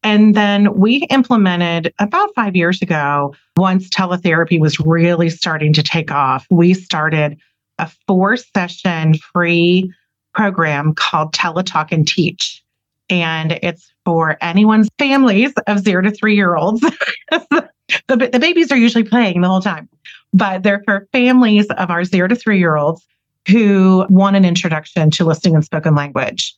And 0.02 0.34
then 0.34 0.74
we 0.74 1.06
implemented 1.10 1.92
about 1.98 2.34
five 2.34 2.56
years 2.56 2.80
ago, 2.80 3.34
once 3.56 3.88
teletherapy 3.88 4.58
was 4.58 4.80
really 4.80 5.28
starting 5.28 5.72
to 5.74 5.82
take 5.82 6.10
off, 6.10 6.46
we 6.50 6.72
started 6.74 7.38
a 7.78 7.90
four 8.06 8.36
session 8.36 9.14
free 9.14 9.92
program 10.34 10.94
called 10.94 11.32
Teletalk 11.32 11.92
and 11.92 12.06
Teach 12.06 12.62
and 13.10 13.58
it's 13.62 13.92
for 14.04 14.38
anyone's 14.40 14.88
families 14.98 15.52
of 15.66 15.80
zero 15.80 16.02
to 16.02 16.10
three 16.10 16.34
year 16.34 16.56
olds. 16.56 16.80
the, 17.30 17.68
the 18.08 18.38
babies 18.40 18.70
are 18.70 18.76
usually 18.76 19.04
playing 19.04 19.40
the 19.40 19.48
whole 19.48 19.60
time, 19.60 19.88
but 20.32 20.62
they're 20.62 20.82
for 20.84 21.08
families 21.12 21.66
of 21.70 21.90
our 21.90 22.04
zero 22.04 22.28
to 22.28 22.36
three 22.36 22.58
year 22.58 22.76
olds 22.76 23.06
who 23.48 24.06
want 24.08 24.36
an 24.36 24.44
introduction 24.44 25.10
to 25.10 25.24
listening 25.24 25.54
and 25.54 25.64
spoken 25.64 25.94
language. 25.94 26.54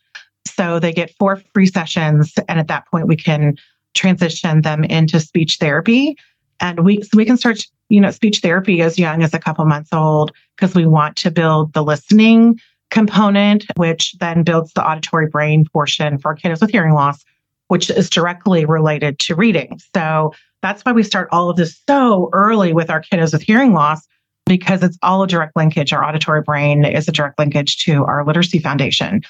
So 0.46 0.78
they 0.78 0.92
get 0.92 1.14
four 1.18 1.40
free 1.54 1.66
sessions, 1.66 2.34
and 2.48 2.58
at 2.58 2.68
that 2.68 2.86
point, 2.88 3.06
we 3.06 3.16
can 3.16 3.56
transition 3.94 4.62
them 4.62 4.84
into 4.84 5.20
speech 5.20 5.58
therapy. 5.58 6.16
And 6.60 6.84
we 6.84 7.02
so 7.02 7.16
we 7.16 7.24
can 7.24 7.36
start, 7.36 7.64
you 7.88 8.00
know, 8.00 8.10
speech 8.10 8.40
therapy 8.40 8.82
as 8.82 8.98
young 8.98 9.22
as 9.22 9.34
a 9.34 9.38
couple 9.38 9.64
months 9.64 9.92
old 9.92 10.32
because 10.56 10.74
we 10.74 10.86
want 10.86 11.16
to 11.16 11.30
build 11.30 11.72
the 11.72 11.82
listening 11.82 12.60
component, 12.92 13.64
which 13.76 14.14
then 14.20 14.44
builds 14.44 14.72
the 14.74 14.86
auditory 14.86 15.26
brain 15.26 15.66
portion 15.72 16.18
for 16.18 16.36
kiddos 16.36 16.60
with 16.60 16.70
hearing 16.70 16.92
loss, 16.92 17.24
which 17.68 17.90
is 17.90 18.08
directly 18.08 18.64
related 18.64 19.18
to 19.18 19.34
reading. 19.34 19.80
So 19.94 20.32
that's 20.60 20.82
why 20.82 20.92
we 20.92 21.02
start 21.02 21.28
all 21.32 21.50
of 21.50 21.56
this 21.56 21.80
so 21.88 22.30
early 22.32 22.72
with 22.72 22.90
our 22.90 23.02
kiddos 23.02 23.32
with 23.32 23.42
hearing 23.42 23.72
loss, 23.72 24.06
because 24.46 24.82
it's 24.82 24.98
all 25.02 25.22
a 25.22 25.26
direct 25.26 25.56
linkage. 25.56 25.92
Our 25.92 26.04
auditory 26.04 26.42
brain 26.42 26.84
is 26.84 27.08
a 27.08 27.12
direct 27.12 27.38
linkage 27.38 27.78
to 27.84 28.04
our 28.04 28.24
literacy 28.24 28.58
foundation. 28.58 29.22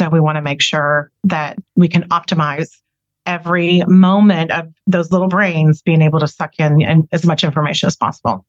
So 0.00 0.08
we 0.08 0.18
want 0.18 0.36
to 0.36 0.42
make 0.42 0.62
sure 0.62 1.12
that 1.24 1.58
we 1.76 1.88
can 1.88 2.08
optimize 2.08 2.70
every 3.26 3.82
moment 3.86 4.50
of 4.50 4.72
those 4.86 5.12
little 5.12 5.28
brains 5.28 5.82
being 5.82 6.00
able 6.00 6.20
to 6.20 6.26
suck 6.26 6.54
in 6.58 7.06
as 7.12 7.26
much 7.26 7.44
information 7.44 7.86
as 7.86 7.96
possible. 7.96 8.46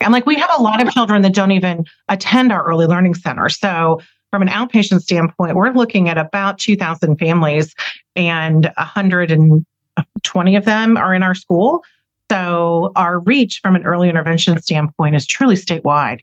And 0.00 0.12
like 0.12 0.26
we 0.26 0.36
have 0.36 0.50
a 0.58 0.62
lot 0.62 0.82
of 0.82 0.90
children 0.92 1.22
that 1.22 1.34
don't 1.34 1.52
even 1.52 1.84
attend 2.08 2.52
our 2.52 2.64
early 2.64 2.86
learning 2.86 3.14
center. 3.14 3.48
So 3.48 4.00
from 4.34 4.42
an 4.42 4.48
outpatient 4.48 5.00
standpoint, 5.00 5.54
we're 5.54 5.70
looking 5.70 6.08
at 6.08 6.18
about 6.18 6.58
2,000 6.58 7.18
families 7.18 7.72
and 8.16 8.64
120 8.76 10.56
of 10.56 10.64
them 10.64 10.96
are 10.96 11.14
in 11.14 11.22
our 11.22 11.36
school. 11.36 11.84
So 12.28 12.90
our 12.96 13.20
reach 13.20 13.60
from 13.62 13.76
an 13.76 13.84
early 13.84 14.08
intervention 14.08 14.60
standpoint 14.60 15.14
is 15.14 15.24
truly 15.24 15.54
statewide 15.54 16.18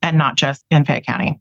and 0.00 0.16
not 0.16 0.36
just 0.36 0.64
in 0.70 0.86
Fayette 0.86 1.04
County. 1.04 1.38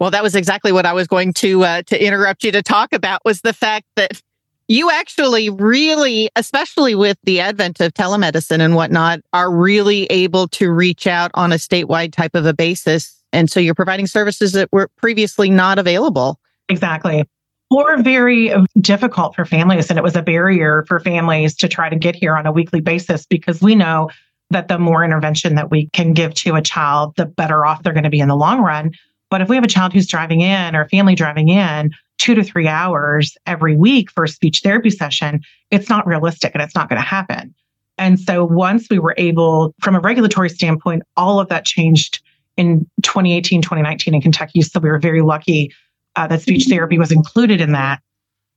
Well, 0.00 0.10
that 0.10 0.24
was 0.24 0.34
exactly 0.34 0.72
what 0.72 0.84
I 0.84 0.94
was 0.94 1.06
going 1.06 1.32
to 1.34 1.62
uh, 1.62 1.82
to 1.82 2.04
interrupt 2.04 2.42
you 2.42 2.50
to 2.50 2.60
talk 2.60 2.92
about 2.92 3.20
was 3.24 3.42
the 3.42 3.52
fact 3.52 3.86
that 3.94 4.20
you 4.66 4.90
actually 4.90 5.48
really, 5.48 6.28
especially 6.34 6.96
with 6.96 7.18
the 7.22 7.38
advent 7.38 7.80
of 7.80 7.94
telemedicine 7.94 8.58
and 8.58 8.74
whatnot, 8.74 9.20
are 9.32 9.54
really 9.54 10.06
able 10.06 10.48
to 10.48 10.72
reach 10.72 11.06
out 11.06 11.30
on 11.34 11.52
a 11.52 11.56
statewide 11.56 12.12
type 12.12 12.34
of 12.34 12.46
a 12.46 12.52
basis. 12.52 13.19
And 13.32 13.50
so 13.50 13.60
you're 13.60 13.74
providing 13.74 14.06
services 14.06 14.52
that 14.52 14.70
were 14.72 14.88
previously 14.96 15.50
not 15.50 15.78
available. 15.78 16.38
Exactly. 16.68 17.28
Or 17.70 18.02
very 18.02 18.52
difficult 18.80 19.36
for 19.36 19.44
families. 19.44 19.90
And 19.90 19.98
it 19.98 20.02
was 20.02 20.16
a 20.16 20.22
barrier 20.22 20.84
for 20.88 20.98
families 20.98 21.54
to 21.56 21.68
try 21.68 21.88
to 21.88 21.96
get 21.96 22.16
here 22.16 22.36
on 22.36 22.46
a 22.46 22.52
weekly 22.52 22.80
basis 22.80 23.26
because 23.26 23.60
we 23.60 23.74
know 23.74 24.10
that 24.50 24.66
the 24.66 24.78
more 24.78 25.04
intervention 25.04 25.54
that 25.54 25.70
we 25.70 25.88
can 25.92 26.12
give 26.12 26.34
to 26.34 26.56
a 26.56 26.62
child, 26.62 27.14
the 27.16 27.26
better 27.26 27.64
off 27.64 27.82
they're 27.82 27.92
going 27.92 28.04
to 28.04 28.10
be 28.10 28.20
in 28.20 28.28
the 28.28 28.36
long 28.36 28.60
run. 28.60 28.90
But 29.30 29.40
if 29.40 29.48
we 29.48 29.54
have 29.54 29.64
a 29.64 29.68
child 29.68 29.92
who's 29.92 30.08
driving 30.08 30.40
in 30.40 30.74
or 30.74 30.82
a 30.82 30.88
family 30.88 31.14
driving 31.14 31.48
in 31.48 31.92
two 32.18 32.34
to 32.34 32.42
three 32.42 32.66
hours 32.66 33.36
every 33.46 33.76
week 33.76 34.10
for 34.10 34.24
a 34.24 34.28
speech 34.28 34.60
therapy 34.62 34.90
session, 34.90 35.40
it's 35.70 35.88
not 35.88 36.06
realistic 36.06 36.52
and 36.52 36.62
it's 36.62 36.74
not 36.74 36.88
going 36.88 37.00
to 37.00 37.06
happen. 37.06 37.54
And 37.96 38.18
so 38.18 38.44
once 38.44 38.88
we 38.90 38.98
were 38.98 39.14
able, 39.16 39.74
from 39.80 39.94
a 39.94 40.00
regulatory 40.00 40.48
standpoint, 40.48 41.02
all 41.16 41.38
of 41.38 41.48
that 41.48 41.64
changed 41.64 42.20
in 42.60 42.86
2018, 43.02 43.62
2019 43.62 44.14
in 44.14 44.20
Kentucky. 44.20 44.60
So 44.60 44.78
we 44.80 44.90
were 44.90 44.98
very 44.98 45.22
lucky 45.22 45.72
uh, 46.16 46.26
that 46.26 46.42
speech 46.42 46.64
mm-hmm. 46.64 46.72
therapy 46.72 46.98
was 46.98 47.10
included 47.10 47.60
in 47.60 47.72
that. 47.72 48.02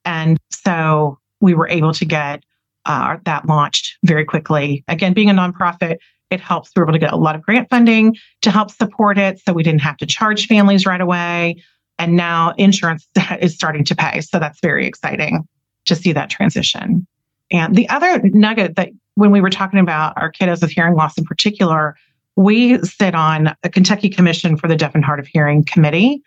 And 0.04 0.38
so 0.52 1.20
we 1.40 1.54
were 1.54 1.70
able 1.70 1.94
to 1.94 2.06
get 2.06 2.44
uh, 2.86 3.18
that 3.24 3.46
launched 3.48 3.98
very 4.04 4.26
quickly. 4.26 4.84
Again, 4.90 5.14
being 5.14 5.30
a 5.30 5.34
nonprofit, 5.34 5.98
it 6.30 6.42
helps. 6.42 6.72
We 6.76 6.82
were 6.82 6.88
able 6.88 6.94
to 6.94 7.00
get 7.00 7.14
a 7.14 7.18
lot 7.18 7.36
of 7.36 7.42
grant 7.42 7.70
funding 7.70 8.18
to 8.42 8.52
help 8.52 8.72
support 8.72 9.18
it. 9.18 9.40
So 9.40 9.54
we 9.54 9.64
didn't 9.64 9.82
have 9.82 9.98
to 9.98 10.06
charge 10.06 10.48
families 10.48 10.86
right 10.86 11.00
away. 11.00 11.64
And 11.98 12.18
now 12.18 12.54
insurance 12.58 13.08
is 13.40 13.54
starting 13.56 13.86
to 13.86 13.96
pay. 13.96 14.20
So 14.20 14.40
that's 14.40 14.60
very 14.62 14.86
exciting 14.86 15.48
to 15.86 15.96
see 15.96 16.12
that 16.12 16.30
transition. 16.30 17.08
And 17.52 17.76
the 17.76 17.88
other 17.88 18.20
nugget 18.24 18.76
that 18.76 18.90
when 19.16 19.32
we 19.32 19.40
were 19.40 19.50
talking 19.50 19.80
about 19.80 20.14
our 20.18 20.32
kiddos 20.32 20.62
with 20.62 20.72
hearing 20.72 20.96
loss 20.96 21.18
in 21.18 21.24
particular, 21.24 21.96
we 22.36 22.80
sit 22.80 23.16
on 23.16 23.56
a 23.64 23.70
Kentucky 23.70 24.10
Commission 24.10 24.58
for 24.58 24.68
the 24.68 24.76
Deaf 24.76 24.96
and 24.96 25.06
Hard 25.06 25.20
of 25.20 25.28
Hearing 25.28 25.64
committee. 25.64 26.22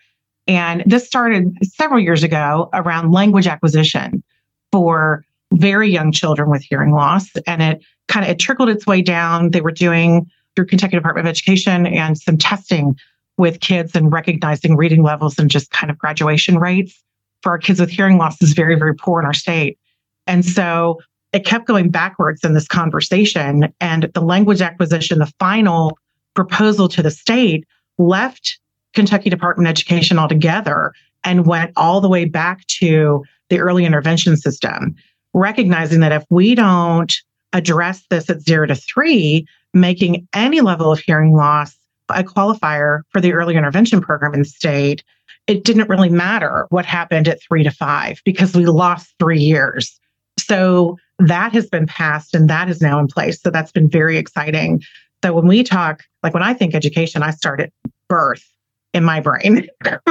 And 0.47 0.83
this 0.85 1.05
started 1.05 1.53
several 1.63 1.99
years 1.99 2.23
ago 2.23 2.69
around 2.73 3.11
language 3.11 3.47
acquisition 3.47 4.23
for 4.71 5.25
very 5.53 5.89
young 5.89 6.11
children 6.11 6.49
with 6.49 6.61
hearing 6.61 6.91
loss. 6.91 7.29
And 7.45 7.61
it 7.61 7.83
kind 8.07 8.25
of 8.25 8.31
it 8.31 8.39
trickled 8.39 8.69
its 8.69 8.85
way 8.85 9.01
down. 9.01 9.51
They 9.51 9.61
were 9.61 9.71
doing 9.71 10.29
through 10.55 10.67
Kentucky 10.67 10.95
Department 10.95 11.27
of 11.27 11.29
Education 11.29 11.85
and 11.85 12.17
some 12.17 12.37
testing 12.37 12.95
with 13.37 13.59
kids 13.59 13.95
and 13.95 14.11
recognizing 14.11 14.75
reading 14.75 15.03
levels 15.03 15.37
and 15.37 15.49
just 15.49 15.69
kind 15.71 15.91
of 15.91 15.97
graduation 15.97 16.57
rates 16.57 17.03
for 17.43 17.51
our 17.51 17.57
kids 17.57 17.79
with 17.79 17.89
hearing 17.89 18.17
loss 18.17 18.41
is 18.41 18.53
very, 18.53 18.75
very 18.75 18.95
poor 18.95 19.19
in 19.19 19.25
our 19.25 19.33
state. 19.33 19.77
And 20.25 20.43
so 20.43 20.99
it 21.37 21.45
kept 21.45 21.67
going 21.67 21.89
backwards 21.89 22.43
in 22.43 22.55
this 22.55 22.67
conversation. 22.67 23.71
And 23.79 24.09
the 24.15 24.21
language 24.21 24.59
acquisition, 24.59 25.19
the 25.19 25.31
final 25.37 25.99
proposal 26.33 26.89
to 26.89 27.03
the 27.03 27.11
state 27.11 27.63
left 27.99 28.57
Kentucky 28.95 29.29
Department 29.29 29.67
of 29.67 29.69
Education 29.69 30.17
altogether 30.17 30.93
and 31.23 31.45
went 31.45 31.73
all 31.75 32.01
the 32.01 32.09
way 32.09 32.25
back 32.25 32.65
to 32.79 33.23
the 33.49 33.59
early 33.59 33.85
intervention 33.85 34.35
system, 34.35 34.95
recognizing 35.35 35.99
that 35.99 36.11
if 36.11 36.23
we 36.31 36.55
don't 36.55 37.15
address 37.53 38.03
this 38.09 38.31
at 38.31 38.41
zero 38.41 38.65
to 38.65 38.73
three, 38.73 39.45
making 39.75 40.27
any 40.33 40.61
level 40.61 40.91
of 40.91 40.99
hearing 40.99 41.35
loss 41.35 41.77
a 42.09 42.23
qualifier 42.23 43.01
for 43.09 43.21
the 43.21 43.33
early 43.33 43.55
intervention 43.55 44.01
program 44.01 44.33
in 44.33 44.39
the 44.39 44.45
state, 44.45 45.03
it 45.45 45.63
didn't 45.63 45.87
really 45.87 46.09
matter 46.09 46.65
what 46.69 46.87
happened 46.87 47.27
at 47.27 47.39
three 47.43 47.61
to 47.61 47.69
five 47.69 48.23
because 48.25 48.55
we 48.55 48.65
lost 48.65 49.13
three 49.19 49.39
years. 49.39 49.99
So 50.39 50.97
that 51.19 51.53
has 51.53 51.67
been 51.69 51.87
passed 51.87 52.35
and 52.35 52.49
that 52.49 52.69
is 52.69 52.81
now 52.81 52.99
in 52.99 53.07
place. 53.07 53.41
So 53.41 53.49
that's 53.49 53.71
been 53.71 53.89
very 53.89 54.17
exciting. 54.17 54.81
So 55.23 55.33
when 55.33 55.47
we 55.47 55.63
talk, 55.63 56.03
like 56.23 56.33
when 56.33 56.43
I 56.43 56.53
think 56.53 56.75
education, 56.75 57.23
I 57.23 57.31
start 57.31 57.59
at 57.59 57.71
birth 58.07 58.47
in 58.93 59.03
my 59.03 59.19
brain 59.19 59.67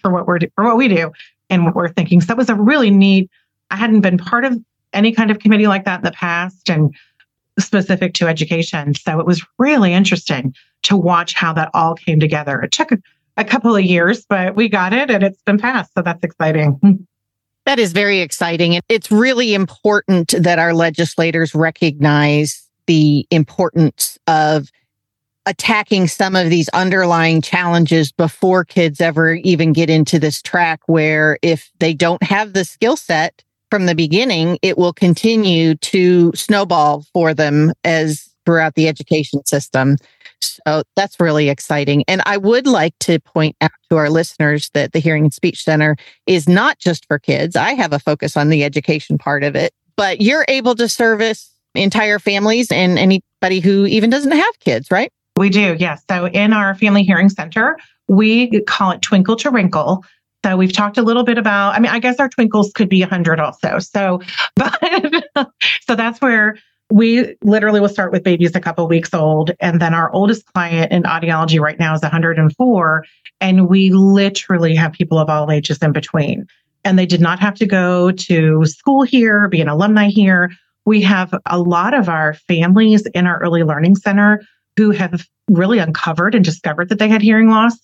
for 0.00 0.10
what 0.10 0.26
we're 0.26 0.38
for 0.54 0.64
what 0.64 0.76
we 0.76 0.88
do 0.88 1.12
and 1.50 1.64
what 1.64 1.74
we're 1.74 1.88
thinking. 1.88 2.20
So 2.20 2.26
that 2.28 2.36
was 2.36 2.48
a 2.48 2.54
really 2.54 2.90
neat. 2.90 3.30
I 3.70 3.76
hadn't 3.76 4.00
been 4.00 4.18
part 4.18 4.44
of 4.44 4.58
any 4.92 5.12
kind 5.12 5.30
of 5.30 5.38
committee 5.38 5.66
like 5.66 5.84
that 5.84 6.00
in 6.00 6.04
the 6.04 6.12
past, 6.12 6.68
and 6.68 6.94
specific 7.58 8.14
to 8.14 8.28
education. 8.28 8.94
So 8.94 9.20
it 9.20 9.26
was 9.26 9.44
really 9.58 9.92
interesting 9.92 10.54
to 10.84 10.96
watch 10.96 11.34
how 11.34 11.52
that 11.54 11.70
all 11.74 11.94
came 11.94 12.20
together. 12.20 12.60
It 12.60 12.72
took 12.72 12.92
a, 12.92 12.98
a 13.36 13.44
couple 13.44 13.76
of 13.76 13.84
years, 13.84 14.24
but 14.26 14.56
we 14.56 14.68
got 14.68 14.92
it 14.92 15.10
and 15.10 15.22
it's 15.22 15.42
been 15.42 15.58
passed. 15.58 15.92
So 15.94 16.02
that's 16.02 16.22
exciting. 16.24 17.06
That 17.64 17.78
is 17.78 17.92
very 17.92 18.20
exciting. 18.20 18.74
And 18.74 18.84
it's 18.88 19.10
really 19.10 19.54
important 19.54 20.34
that 20.38 20.58
our 20.58 20.74
legislators 20.74 21.54
recognize 21.54 22.68
the 22.86 23.26
importance 23.30 24.18
of 24.26 24.70
attacking 25.46 26.08
some 26.08 26.36
of 26.36 26.50
these 26.50 26.68
underlying 26.70 27.40
challenges 27.40 28.12
before 28.12 28.64
kids 28.64 29.00
ever 29.00 29.34
even 29.34 29.72
get 29.72 29.90
into 29.90 30.18
this 30.18 30.40
track 30.40 30.80
where 30.86 31.38
if 31.42 31.70
they 31.78 31.94
don't 31.94 32.22
have 32.22 32.52
the 32.52 32.64
skill 32.64 32.96
set 32.96 33.42
from 33.70 33.86
the 33.86 33.94
beginning, 33.94 34.58
it 34.62 34.78
will 34.78 34.92
continue 34.92 35.74
to 35.76 36.32
snowball 36.34 37.04
for 37.12 37.34
them 37.34 37.72
as 37.84 38.28
throughout 38.44 38.74
the 38.74 38.88
education 38.88 39.44
system. 39.46 39.96
So 40.66 40.82
that's 40.96 41.18
really 41.20 41.48
exciting. 41.48 42.04
And 42.08 42.22
I 42.26 42.36
would 42.36 42.66
like 42.66 42.94
to 43.00 43.20
point 43.20 43.56
out 43.60 43.70
to 43.90 43.96
our 43.96 44.10
listeners 44.10 44.70
that 44.74 44.92
the 44.92 44.98
Hearing 44.98 45.24
and 45.24 45.34
Speech 45.34 45.62
Center 45.62 45.96
is 46.26 46.48
not 46.48 46.78
just 46.78 47.06
for 47.06 47.18
kids. 47.18 47.56
I 47.56 47.72
have 47.74 47.92
a 47.92 47.98
focus 47.98 48.36
on 48.36 48.48
the 48.48 48.64
education 48.64 49.18
part 49.18 49.44
of 49.44 49.56
it, 49.56 49.72
but 49.96 50.20
you're 50.20 50.44
able 50.48 50.74
to 50.76 50.88
service 50.88 51.50
entire 51.74 52.18
families 52.18 52.70
and 52.70 52.98
anybody 52.98 53.60
who 53.60 53.86
even 53.86 54.10
doesn't 54.10 54.32
have 54.32 54.60
kids, 54.60 54.90
right? 54.90 55.12
We 55.36 55.48
do, 55.48 55.76
yes. 55.78 56.02
So 56.10 56.26
in 56.26 56.52
our 56.52 56.74
Family 56.74 57.02
Hearing 57.02 57.28
Center, 57.28 57.78
we 58.08 58.60
call 58.62 58.90
it 58.90 59.02
Twinkle 59.02 59.36
to 59.36 59.50
Wrinkle. 59.50 60.04
So 60.44 60.56
we've 60.56 60.72
talked 60.72 60.98
a 60.98 61.02
little 61.02 61.22
bit 61.22 61.38
about, 61.38 61.74
I 61.74 61.78
mean, 61.78 61.90
I 61.90 62.00
guess 62.00 62.18
our 62.18 62.28
twinkles 62.28 62.72
could 62.72 62.88
be 62.88 63.00
100 63.00 63.38
also. 63.38 63.78
So, 63.78 64.20
but 64.56 64.78
so 65.86 65.94
that's 65.94 66.20
where 66.20 66.58
we 66.92 67.34
literally 67.42 67.80
will 67.80 67.88
start 67.88 68.12
with 68.12 68.22
babies 68.22 68.54
a 68.54 68.60
couple 68.60 68.86
weeks 68.86 69.14
old. 69.14 69.50
And 69.60 69.80
then 69.80 69.94
our 69.94 70.12
oldest 70.12 70.44
client 70.52 70.92
in 70.92 71.04
audiology 71.04 71.58
right 71.58 71.78
now 71.78 71.94
is 71.94 72.02
104. 72.02 73.04
And 73.40 73.66
we 73.66 73.90
literally 73.90 74.74
have 74.74 74.92
people 74.92 75.18
of 75.18 75.30
all 75.30 75.50
ages 75.50 75.78
in 75.78 75.92
between. 75.92 76.46
And 76.84 76.98
they 76.98 77.06
did 77.06 77.22
not 77.22 77.40
have 77.40 77.54
to 77.56 77.66
go 77.66 78.12
to 78.12 78.66
school 78.66 79.04
here, 79.04 79.48
be 79.48 79.62
an 79.62 79.68
alumni 79.68 80.08
here. 80.08 80.50
We 80.84 81.00
have 81.00 81.34
a 81.46 81.58
lot 81.58 81.94
of 81.94 82.10
our 82.10 82.34
families 82.34 83.06
in 83.14 83.26
our 83.26 83.38
early 83.40 83.62
learning 83.62 83.96
center 83.96 84.42
who 84.76 84.90
have 84.90 85.26
really 85.48 85.78
uncovered 85.78 86.34
and 86.34 86.44
discovered 86.44 86.90
that 86.90 86.98
they 86.98 87.08
had 87.08 87.22
hearing 87.22 87.48
loss 87.48 87.78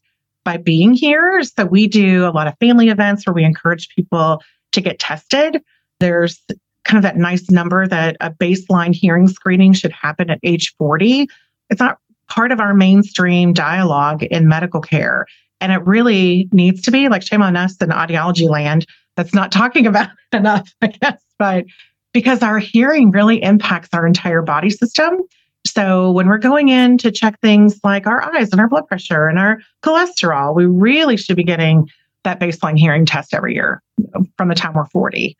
by 0.45 0.59
being 0.59 0.93
here. 0.93 1.43
So 1.45 1.65
we 1.65 1.87
do 1.87 2.27
a 2.27 2.31
lot 2.33 2.47
of 2.47 2.59
family 2.59 2.91
events 2.91 3.27
where 3.27 3.35
we 3.35 3.45
encourage 3.45 3.88
people 3.88 4.43
to 4.73 4.81
get 4.83 4.99
tested. 4.99 5.62
There's 5.99 6.43
kind 6.88 6.99
of 6.99 7.02
that 7.02 7.16
nice 7.16 7.50
number 7.50 7.87
that 7.87 8.16
a 8.21 8.30
baseline 8.30 8.95
hearing 8.95 9.28
screening 9.28 9.75
should 9.75 9.92
happen 9.92 10.30
at 10.30 10.40
age 10.42 10.75
40. 10.76 11.28
It's 11.71 11.80
not 11.80 11.99
part 12.28 12.50
of 12.50 12.61
our 12.61 12.75
mainstream 12.75 13.52
dialogue 13.52 14.23
in 14.25 14.49
medical 14.49 14.80
care. 14.80 15.26
And 15.61 15.71
it 15.71 15.85
really 15.87 16.49
needs 16.50 16.83
to 16.83 16.90
be 16.90 17.09
like 17.09 17.23
shame 17.23 17.42
on 17.42 17.57
us 17.57 17.76
in 17.76 17.90
audiology 17.90 18.49
land 18.49 18.87
that's 19.16 19.35
not 19.35 19.52
talking 19.52 19.87
about 19.87 20.09
enough, 20.33 20.73
I 20.80 20.88
guess. 20.88 21.23
But 21.38 21.66
because 22.12 22.42
our 22.42 22.59
hearing 22.59 23.11
really 23.11 23.42
impacts 23.42 23.90
our 23.92 24.07
entire 24.07 24.42
body 24.42 24.71
system. 24.71 25.21
So 25.66 26.11
when 26.12 26.26
we're 26.28 26.38
going 26.38 26.68
in 26.68 26.97
to 26.99 27.11
check 27.11 27.38
things 27.40 27.78
like 27.85 28.07
our 28.07 28.23
eyes 28.35 28.50
and 28.50 28.61
our 28.61 28.68
blood 28.68 28.87
pressure 28.87 29.26
and 29.26 29.38
our 29.38 29.61
cholesterol, 29.83 30.54
we 30.54 30.64
really 30.64 31.16
should 31.16 31.37
be 31.37 31.45
getting 31.45 31.88
that 32.25 32.40
baseline 32.40 32.78
hearing 32.78 33.04
test 33.04 33.35
every 33.35 33.54
year 33.54 33.83
from 34.37 34.49
the 34.49 34.54
time 34.54 34.73
we're 34.73 34.87
40. 34.87 35.37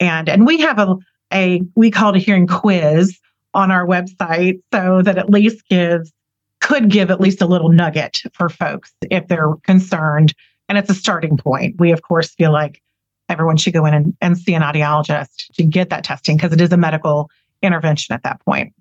And 0.00 0.28
and 0.28 0.46
we 0.46 0.58
have 0.60 0.78
a 0.78 0.96
a 1.32 1.62
we 1.76 1.90
call 1.90 2.10
it 2.10 2.16
a 2.16 2.18
hearing 2.18 2.46
quiz 2.46 3.18
on 3.54 3.70
our 3.70 3.86
website 3.86 4.60
so 4.72 5.02
that 5.02 5.18
at 5.18 5.30
least 5.30 5.68
gives 5.68 6.12
could 6.60 6.90
give 6.90 7.10
at 7.10 7.20
least 7.20 7.40
a 7.40 7.46
little 7.46 7.70
nugget 7.70 8.22
for 8.34 8.48
folks 8.48 8.92
if 9.10 9.26
they're 9.28 9.54
concerned. 9.64 10.34
And 10.68 10.78
it's 10.78 10.90
a 10.90 10.94
starting 10.94 11.36
point. 11.36 11.76
We 11.78 11.92
of 11.92 12.02
course 12.02 12.34
feel 12.34 12.52
like 12.52 12.82
everyone 13.28 13.56
should 13.56 13.72
go 13.72 13.86
in 13.86 13.94
and, 13.94 14.16
and 14.20 14.36
see 14.36 14.54
an 14.54 14.62
audiologist 14.62 15.52
to 15.54 15.64
get 15.64 15.90
that 15.90 16.04
testing 16.04 16.36
because 16.36 16.52
it 16.52 16.60
is 16.60 16.72
a 16.72 16.76
medical 16.76 17.30
intervention 17.62 18.14
at 18.14 18.22
that 18.24 18.40
point. 18.44 18.72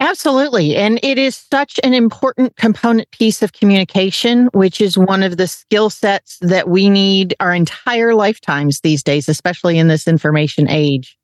Absolutely. 0.00 0.76
And 0.76 0.98
it 1.02 1.18
is 1.18 1.36
such 1.36 1.78
an 1.84 1.92
important 1.92 2.56
component 2.56 3.10
piece 3.10 3.42
of 3.42 3.52
communication, 3.52 4.46
which 4.54 4.80
is 4.80 4.96
one 4.96 5.22
of 5.22 5.36
the 5.36 5.46
skill 5.46 5.90
sets 5.90 6.38
that 6.40 6.68
we 6.70 6.88
need 6.88 7.34
our 7.38 7.54
entire 7.54 8.14
lifetimes 8.14 8.80
these 8.80 9.02
days, 9.02 9.28
especially 9.28 9.78
in 9.78 9.88
this 9.88 10.08
information 10.08 10.68
age. 10.70 11.18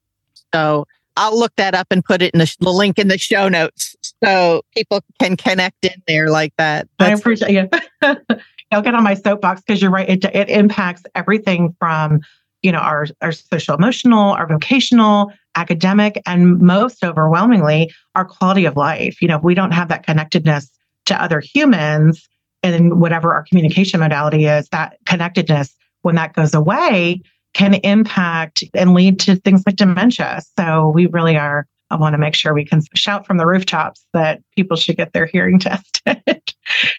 So 0.52 0.86
I'll 1.16 1.38
look 1.38 1.56
that 1.56 1.74
up 1.74 1.86
and 1.90 2.04
put 2.04 2.20
it 2.20 2.34
in 2.34 2.38
the, 2.38 2.56
the 2.60 2.70
link 2.70 2.98
in 2.98 3.08
the 3.08 3.16
show 3.16 3.48
notes 3.48 3.96
so 4.22 4.60
people 4.76 5.00
can 5.18 5.36
connect 5.36 5.82
in 5.84 6.02
there 6.06 6.28
like 6.28 6.52
that. 6.58 6.86
That's- 6.98 7.18
I 7.18 7.20
appreciate 7.20 7.68
it. 8.02 8.42
I'll 8.72 8.82
get 8.82 8.94
on 8.94 9.04
my 9.04 9.14
soapbox 9.14 9.62
because 9.62 9.80
you're 9.80 9.90
right. 9.90 10.08
It, 10.08 10.24
it 10.24 10.50
impacts 10.50 11.02
everything 11.14 11.74
from 11.78 12.20
you 12.66 12.72
know 12.72 12.78
our 12.78 13.06
our 13.22 13.30
social 13.30 13.76
emotional 13.76 14.32
our 14.32 14.48
vocational 14.48 15.32
academic 15.54 16.20
and 16.26 16.60
most 16.60 17.04
overwhelmingly 17.04 17.90
our 18.16 18.24
quality 18.24 18.64
of 18.64 18.76
life. 18.76 19.22
You 19.22 19.28
know 19.28 19.36
if 19.36 19.44
we 19.44 19.54
don't 19.54 19.70
have 19.70 19.88
that 19.88 20.04
connectedness 20.04 20.68
to 21.06 21.22
other 21.22 21.38
humans 21.38 22.28
and 22.64 23.00
whatever 23.00 23.32
our 23.32 23.44
communication 23.44 24.00
modality 24.00 24.46
is 24.46 24.68
that 24.70 24.98
connectedness 25.06 25.74
when 26.02 26.16
that 26.16 26.32
goes 26.32 26.54
away 26.54 27.22
can 27.54 27.74
impact 27.74 28.64
and 28.74 28.92
lead 28.92 29.20
to 29.20 29.36
things 29.36 29.62
like 29.64 29.76
dementia. 29.76 30.42
So 30.58 30.90
we 30.92 31.06
really 31.06 31.36
are 31.36 31.66
I 31.90 31.96
want 31.96 32.14
to 32.14 32.18
make 32.18 32.34
sure 32.34 32.52
we 32.52 32.64
can 32.64 32.82
shout 32.94 33.26
from 33.26 33.36
the 33.38 33.46
rooftops 33.46 34.04
that 34.12 34.42
people 34.56 34.76
should 34.76 34.96
get 34.96 35.12
their 35.12 35.26
hearing 35.26 35.58
tested. 35.60 36.42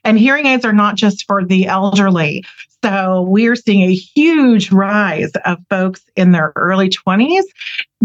and 0.03 0.17
hearing 0.17 0.45
aids 0.45 0.65
are 0.65 0.73
not 0.73 0.95
just 0.95 1.25
for 1.25 1.43
the 1.43 1.65
elderly. 1.67 2.45
So 2.83 3.23
we're 3.23 3.55
seeing 3.55 3.89
a 3.89 3.93
huge 3.93 4.71
rise 4.71 5.31
of 5.45 5.57
folks 5.69 6.05
in 6.15 6.31
their 6.31 6.53
early 6.55 6.89
20s 6.89 7.43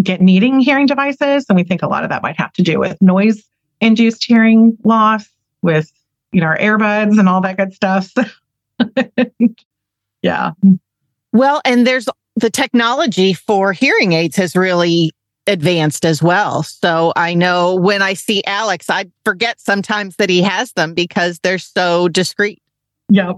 get 0.03 0.21
needing 0.21 0.61
hearing 0.61 0.87
devices. 0.87 1.45
And 1.49 1.57
we 1.57 1.64
think 1.64 1.83
a 1.83 1.88
lot 1.88 2.05
of 2.05 2.11
that 2.11 2.23
might 2.23 2.38
have 2.38 2.53
to 2.55 2.62
do 2.62 2.79
with 2.79 3.01
noise 3.01 3.42
induced 3.81 4.25
hearing 4.25 4.77
loss, 4.85 5.29
with 5.61 5.92
you 6.33 6.40
know 6.40 6.47
our 6.47 6.59
earbuds 6.59 7.18
and 7.18 7.29
all 7.29 7.40
that 7.42 7.59
good 7.59 7.75
stuff. 7.75 8.12
yeah. 10.23 10.53
Well, 11.33 11.61
and 11.64 11.87
there's 11.87 12.09
the 12.37 12.51
technology 12.51 13.35
for 13.35 13.73
hearing 13.73 14.12
aids 14.12 14.37
has 14.37 14.57
really 14.57 15.12
advanced 15.46 16.05
as 16.05 16.22
well. 16.22 16.62
So 16.62 17.12
I 17.16 17.35
know 17.35 17.74
when 17.74 18.02
I 18.02 18.14
see 18.14 18.42
Alex, 18.44 18.88
I 18.88 19.07
forget 19.24 19.61
sometimes 19.61 20.16
that 20.16 20.31
he 20.31 20.42
has 20.42 20.72
them 20.72 20.94
because 20.94 21.38
they're 21.40 21.59
so 21.59 22.09
discreet. 22.09 22.62
Yeah. 23.09 23.33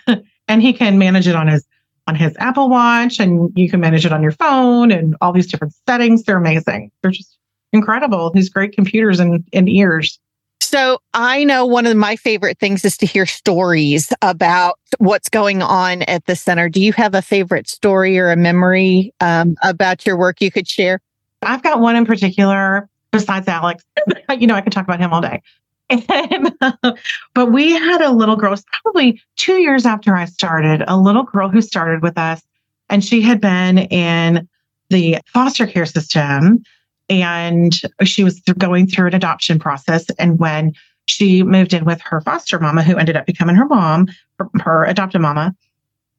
and 0.48 0.62
he 0.62 0.72
can 0.72 0.98
manage 0.98 1.28
it 1.28 1.36
on 1.36 1.48
his 1.48 1.66
on 2.06 2.16
his 2.16 2.34
Apple 2.38 2.68
Watch 2.68 3.20
and 3.20 3.52
you 3.54 3.70
can 3.70 3.78
manage 3.78 4.04
it 4.04 4.12
on 4.12 4.22
your 4.22 4.32
phone 4.32 4.90
and 4.90 5.14
all 5.20 5.32
these 5.32 5.46
different 5.46 5.74
settings. 5.86 6.24
They're 6.24 6.38
amazing. 6.38 6.90
They're 7.02 7.12
just 7.12 7.38
incredible. 7.72 8.30
These 8.30 8.48
great 8.48 8.72
computers 8.72 9.20
and, 9.20 9.44
and 9.52 9.68
ears. 9.68 10.18
So 10.60 10.98
I 11.14 11.44
know 11.44 11.66
one 11.66 11.86
of 11.86 11.96
my 11.96 12.16
favorite 12.16 12.58
things 12.58 12.84
is 12.84 12.96
to 12.98 13.06
hear 13.06 13.26
stories 13.26 14.12
about 14.22 14.78
what's 14.98 15.28
going 15.28 15.62
on 15.62 16.02
at 16.02 16.26
the 16.26 16.36
center. 16.36 16.68
Do 16.68 16.80
you 16.80 16.92
have 16.92 17.14
a 17.14 17.22
favorite 17.22 17.68
story 17.68 18.18
or 18.18 18.30
a 18.30 18.36
memory 18.36 19.12
um, 19.20 19.56
about 19.62 20.06
your 20.06 20.16
work 20.16 20.40
you 20.40 20.50
could 20.50 20.68
share? 20.68 21.00
I've 21.42 21.62
got 21.62 21.80
one 21.80 21.96
in 21.96 22.04
particular 22.04 22.88
besides 23.12 23.48
Alex. 23.48 23.84
you 24.38 24.46
know, 24.46 24.54
I 24.54 24.60
could 24.60 24.72
talk 24.72 24.84
about 24.84 25.00
him 25.00 25.12
all 25.12 25.20
day. 25.20 25.42
And, 25.90 26.52
um, 26.60 26.94
but 27.34 27.50
we 27.50 27.72
had 27.72 28.00
a 28.00 28.12
little 28.12 28.36
girl, 28.36 28.56
probably 28.82 29.20
two 29.36 29.60
years 29.60 29.86
after 29.86 30.14
I 30.14 30.24
started, 30.26 30.84
a 30.86 30.96
little 30.96 31.24
girl 31.24 31.48
who 31.48 31.60
started 31.60 32.00
with 32.00 32.16
us, 32.16 32.42
and 32.88 33.04
she 33.04 33.20
had 33.20 33.40
been 33.40 33.78
in 33.78 34.48
the 34.90 35.18
foster 35.26 35.66
care 35.66 35.86
system 35.86 36.62
and 37.08 37.80
she 38.04 38.22
was 38.22 38.40
going 38.56 38.86
through 38.86 39.08
an 39.08 39.14
adoption 39.14 39.58
process. 39.58 40.06
And 40.18 40.38
when 40.38 40.74
she 41.06 41.42
moved 41.42 41.74
in 41.74 41.84
with 41.84 42.00
her 42.02 42.20
foster 42.20 42.60
mama, 42.60 42.84
who 42.84 42.96
ended 42.96 43.16
up 43.16 43.26
becoming 43.26 43.56
her 43.56 43.66
mom, 43.66 44.06
her, 44.38 44.48
her 44.60 44.84
adopted 44.84 45.20
mama, 45.20 45.54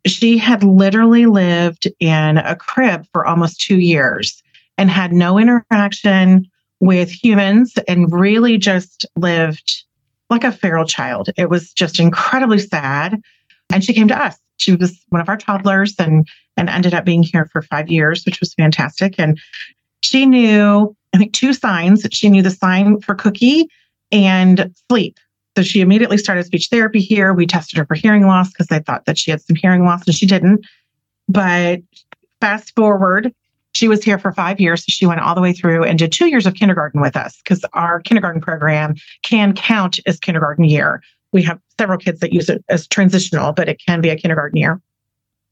she 0.06 0.38
had 0.38 0.64
literally 0.64 1.28
lived 1.28 1.88
in 2.00 2.38
a 2.40 2.56
crib 2.56 3.06
for 3.14 3.26
almost 3.26 3.62
two 3.62 3.80
years 3.80 4.44
and 4.82 4.90
had 4.90 5.14
no 5.14 5.38
interaction 5.38 6.50
with 6.80 7.12
humans 7.12 7.76
and 7.88 8.12
really 8.12 8.58
just 8.58 9.06
lived 9.16 9.84
like 10.32 10.44
a 10.44 10.52
feral 10.52 10.86
child. 10.86 11.30
It 11.38 11.52
was 11.52 11.72
just 11.72 12.00
incredibly 12.00 12.58
sad. 12.58 13.22
And 13.72 13.84
she 13.84 13.94
came 13.94 14.08
to 14.08 14.20
us. 14.20 14.40
She 14.58 14.74
was 14.76 15.00
one 15.10 15.22
of 15.22 15.30
our 15.30 15.38
toddlers 15.38 15.94
and 16.00 16.28
and 16.58 16.68
ended 16.68 16.96
up 16.96 17.06
being 17.06 17.22
here 17.22 17.48
for 17.52 17.62
five 17.62 17.90
years, 17.90 18.26
which 18.26 18.40
was 18.40 18.56
fantastic. 18.56 19.20
And 19.20 19.40
she 20.02 20.26
knew, 20.26 20.96
I 21.14 21.20
think, 21.20 21.34
two 21.34 21.54
signs. 21.54 22.06
She 22.12 22.30
knew 22.30 22.42
the 22.42 22.50
sign 22.50 23.02
for 23.02 23.14
cookie 23.14 23.68
and 24.12 24.74
sleep. 24.90 25.20
So 25.56 25.62
she 25.62 25.82
immediately 25.82 26.18
started 26.18 26.46
speech 26.46 26.70
therapy 26.72 27.02
here. 27.02 27.34
We 27.34 27.46
tested 27.46 27.78
her 27.78 27.86
for 27.86 27.94
hearing 27.96 28.26
loss 28.26 28.50
because 28.50 28.68
they 28.68 28.80
thought 28.80 29.06
that 29.06 29.20
she 29.20 29.30
had 29.30 29.42
some 29.42 29.56
hearing 29.56 29.86
loss 29.86 30.08
and 30.08 30.16
she 30.16 30.26
didn't. 30.26 30.66
But 31.28 31.82
fast 32.40 32.76
forward 32.76 33.32
she 33.74 33.88
was 33.88 34.04
here 34.04 34.20
for 34.20 34.32
five 34.32 34.60
years. 34.60 34.84
She 34.88 35.06
went 35.06 35.22
all 35.22 35.36
the 35.36 35.42
way 35.42 35.54
through 35.54 35.84
and 35.84 35.98
did 35.98 36.12
two 36.12 36.28
years 36.28 36.46
of 36.46 36.56
kindergarten 36.56 37.02
with 37.02 37.16
us 37.16 37.38
because 37.44 37.64
our 37.74 38.00
kindergarten 38.02 38.42
program 38.42 38.96
can 39.24 39.54
count 39.54 40.00
as 40.06 40.20
kindergarten 40.20 40.66
year. 40.66 41.02
We 41.32 41.42
have 41.44 41.60
several 41.80 41.98
kids 41.98 42.20
that 42.20 42.34
use 42.34 42.50
it 42.50 42.64
as 42.70 42.88
transitional, 42.88 43.54
but 43.54 43.70
it 43.70 43.82
can 43.86 44.02
be 44.02 44.10
a 44.10 44.16
kindergarten 44.16 44.58
year. 44.58 44.82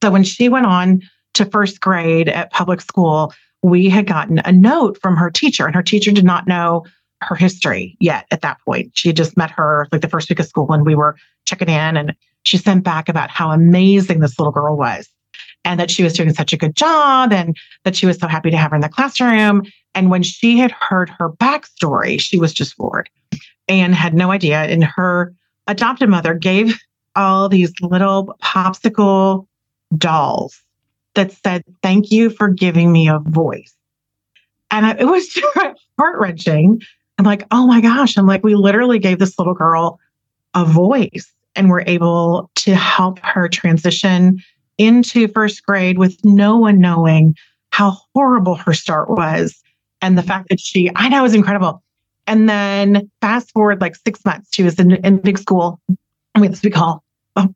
So 0.04 0.12
when 0.12 0.24
she 0.24 0.50
went 0.50 0.66
on 0.66 1.02
to 1.36 1.46
first 1.46 1.80
grade 1.80 2.30
at 2.30 2.52
public 2.52 2.82
school, 2.82 3.34
we 3.64 3.90
had 3.90 4.08
gotten 4.08 4.40
a 4.46 4.52
note 4.52 4.98
from 5.02 5.16
her 5.18 5.30
teacher, 5.30 5.66
and 5.66 5.76
her 5.76 5.84
teacher 5.84 6.12
did 6.12 6.26
not 6.26 6.48
know 6.48 6.86
her 7.22 7.36
history 7.36 7.98
yet 8.00 8.26
at 8.32 8.42
that 8.42 8.60
point. 8.66 8.92
She 8.98 9.12
just 9.12 9.38
met 9.38 9.52
her 9.52 9.88
like 9.92 10.02
the 10.02 10.10
first 10.10 10.30
week 10.30 10.40
of 10.40 10.46
school 10.46 10.72
and 10.72 10.86
we 10.86 10.96
were 10.96 11.18
checking 11.46 11.68
in 11.68 11.98
and 11.98 12.16
she 12.44 12.58
sent 12.58 12.86
back 12.86 13.10
about 13.10 13.30
how 13.30 13.52
amazing 13.52 14.22
this 14.22 14.40
little 14.40 14.54
girl 14.54 14.78
was 14.78 15.10
and 15.66 15.80
that 15.80 15.92
she 15.92 16.04
was 16.04 16.14
doing 16.14 16.34
such 16.34 16.54
a 16.54 16.58
good 16.58 16.76
job 16.76 17.34
and 17.34 17.56
that 17.84 17.96
she 17.96 18.06
was 18.06 18.18
so 18.18 18.28
happy 18.28 18.50
to 18.50 18.58
have 18.58 18.72
her 18.72 18.76
in 18.76 18.82
the 18.82 18.90
classroom. 18.90 19.64
And 19.94 20.10
when 20.10 20.24
she 20.24 20.58
had 20.58 20.72
heard 20.72 21.10
her 21.10 21.30
backstory, 21.30 22.20
she 22.20 22.38
was 22.38 22.54
just 22.54 22.76
floored 22.76 23.10
and 23.68 23.94
had 23.94 24.14
no 24.14 24.32
idea. 24.32 24.64
And 24.64 24.84
her 24.84 25.34
adopted 25.68 26.10
mother 26.10 26.34
gave 26.34 26.80
all 27.16 27.50
these 27.50 27.74
little 27.82 28.36
popsicle 28.42 29.48
dolls 29.98 30.62
that 31.16 31.32
said, 31.32 31.64
Thank 31.82 32.12
you 32.12 32.30
for 32.30 32.48
giving 32.48 32.92
me 32.92 33.10
a 33.10 33.20
voice. 33.20 33.74
And 34.72 35.00
it 35.00 35.06
was 35.06 35.28
heart 35.98 36.20
wrenching. 36.20 36.82
I'm 37.18 37.26
like, 37.26 37.44
Oh 37.52 37.68
my 37.68 37.82
gosh. 37.82 38.18
I'm 38.18 38.28
like, 38.28 38.44
we 38.44 38.56
literally 38.56 39.00
gave 39.00 39.20
this 39.20 39.38
little 39.38 39.54
girl 39.54 40.00
a 40.56 40.66
voice 40.66 41.32
and 41.56 41.70
were 41.70 41.84
able 41.86 42.50
to 42.56 42.76
help 42.76 43.20
her 43.20 43.48
transition 43.48 44.42
into 44.80 45.28
first 45.28 45.64
grade 45.64 46.00
with 46.00 46.18
no 46.26 46.58
one 46.58 46.80
knowing 46.80 47.36
how 47.72 47.98
horrible 48.16 48.56
her 48.56 48.74
start 48.74 49.10
was. 49.10 49.62
And 50.02 50.18
the 50.18 50.24
fact 50.24 50.50
that 50.50 50.60
she, 50.60 50.90
I 50.96 51.10
know, 51.10 51.22
was 51.22 51.36
incredible. 51.36 51.84
And 52.26 52.50
then 52.50 53.12
fast 53.22 53.52
forward 53.52 53.82
like 53.82 53.96
six 53.96 54.24
months, 54.26 54.50
she 54.54 54.64
was 54.64 54.80
in, 54.80 54.94
in 55.06 55.18
big 55.18 55.38
school. 55.38 55.80
We 56.36 56.44
had 56.44 56.54
this 56.54 56.62
big 56.62 56.74
hall, 56.74 57.04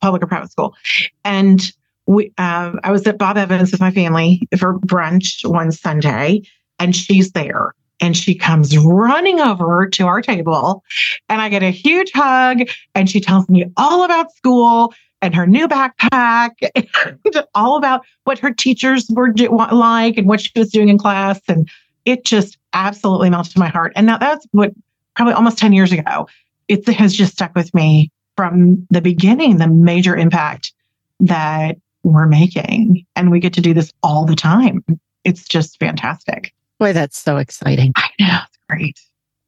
public 0.01 0.21
or 0.21 0.27
private 0.27 0.51
school. 0.51 0.75
And 1.23 1.61
we, 2.05 2.33
uh, 2.37 2.73
I 2.83 2.91
was 2.91 3.07
at 3.07 3.17
Bob 3.17 3.37
Evans 3.37 3.71
with 3.71 3.79
my 3.79 3.91
family 3.91 4.47
for 4.59 4.77
brunch 4.79 5.49
one 5.49 5.71
Sunday, 5.71 6.41
and 6.79 6.95
she's 6.95 7.31
there 7.31 7.73
and 8.01 8.17
she 8.17 8.35
comes 8.35 8.77
running 8.77 9.39
over 9.39 9.87
to 9.87 10.07
our 10.07 10.21
table 10.21 10.83
and 11.29 11.41
I 11.41 11.47
get 11.47 11.63
a 11.63 11.69
huge 11.69 12.11
hug 12.13 12.59
and 12.93 13.09
she 13.09 13.21
tells 13.21 13.47
me 13.47 13.65
all 13.77 14.03
about 14.03 14.33
school 14.33 14.93
and 15.23 15.35
her 15.35 15.47
new 15.47 15.67
backpack 15.67 16.51
and 16.75 17.45
all 17.55 17.77
about 17.77 18.05
what 18.25 18.39
her 18.39 18.51
teachers 18.51 19.07
were 19.09 19.29
do- 19.29 19.49
like 19.71 20.17
and 20.17 20.27
what 20.27 20.41
she 20.41 20.51
was 20.55 20.69
doing 20.69 20.89
in 20.89 20.97
class 20.97 21.39
and 21.47 21.69
it 22.05 22.25
just 22.25 22.57
absolutely 22.73 23.29
melted 23.29 23.57
my 23.57 23.69
heart 23.69 23.91
and 23.95 24.05
now 24.05 24.17
that's 24.17 24.45
what 24.51 24.71
probably 25.15 25.33
almost 25.33 25.57
10 25.57 25.73
years 25.73 25.91
ago 25.91 26.27
it 26.67 26.87
has 26.87 27.13
just 27.13 27.33
stuck 27.33 27.55
with 27.55 27.73
me 27.73 28.11
from 28.35 28.85
the 28.89 29.01
beginning 29.01 29.57
the 29.57 29.67
major 29.67 30.15
impact 30.15 30.73
that 31.19 31.77
we're 32.03 32.27
making 32.27 33.05
and 33.15 33.31
we 33.31 33.39
get 33.39 33.53
to 33.53 33.61
do 33.61 33.73
this 33.73 33.91
all 34.03 34.25
the 34.25 34.35
time 34.35 34.83
it's 35.23 35.47
just 35.47 35.79
fantastic 35.79 36.53
Boy, 36.83 36.91
that's 36.91 37.17
so 37.17 37.37
exciting. 37.37 37.93
I 37.95 38.09
know. 38.19 38.39
It's 38.45 38.57
great. 38.69 38.99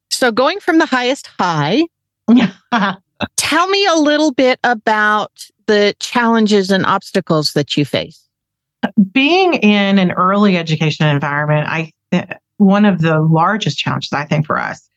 So, 0.10 0.32
going 0.32 0.62
from 0.62 0.78
the 0.78 0.86
highest 0.86 1.28
high, 1.38 1.84
tell 3.36 3.68
me 3.68 3.86
a 3.88 3.96
little 3.96 4.32
bit 4.32 4.58
about 4.64 5.32
the 5.68 5.96
challenges 6.00 6.72
and 6.72 6.86
obstacles 6.86 7.54
that 7.54 7.76
you 7.76 7.86
face. 7.86 8.22
Being 9.12 9.56
in 9.56 10.00
an 10.00 10.12
early 10.12 10.58
education 10.58 11.08
environment, 11.08 11.68
I 11.68 11.92
one 12.58 12.86
of 12.86 13.02
the 13.02 13.20
largest 13.20 13.78
challenges 13.78 14.14
I 14.14 14.26
think 14.26 14.46
for 14.46 14.58
us 14.58 14.88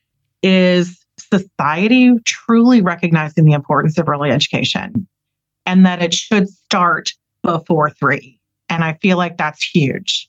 is 0.42 1.04
society 1.18 2.12
truly 2.24 2.80
recognizing 2.80 3.44
the 3.44 3.52
importance 3.52 3.98
of 3.98 4.08
early 4.08 4.30
education 4.30 5.08
and 5.66 5.84
that 5.84 6.02
it 6.02 6.14
should 6.14 6.48
start 6.48 7.12
before 7.42 7.90
3. 7.90 8.38
And 8.68 8.84
I 8.84 8.94
feel 8.94 9.16
like 9.16 9.36
that's 9.36 9.62
huge. 9.62 10.28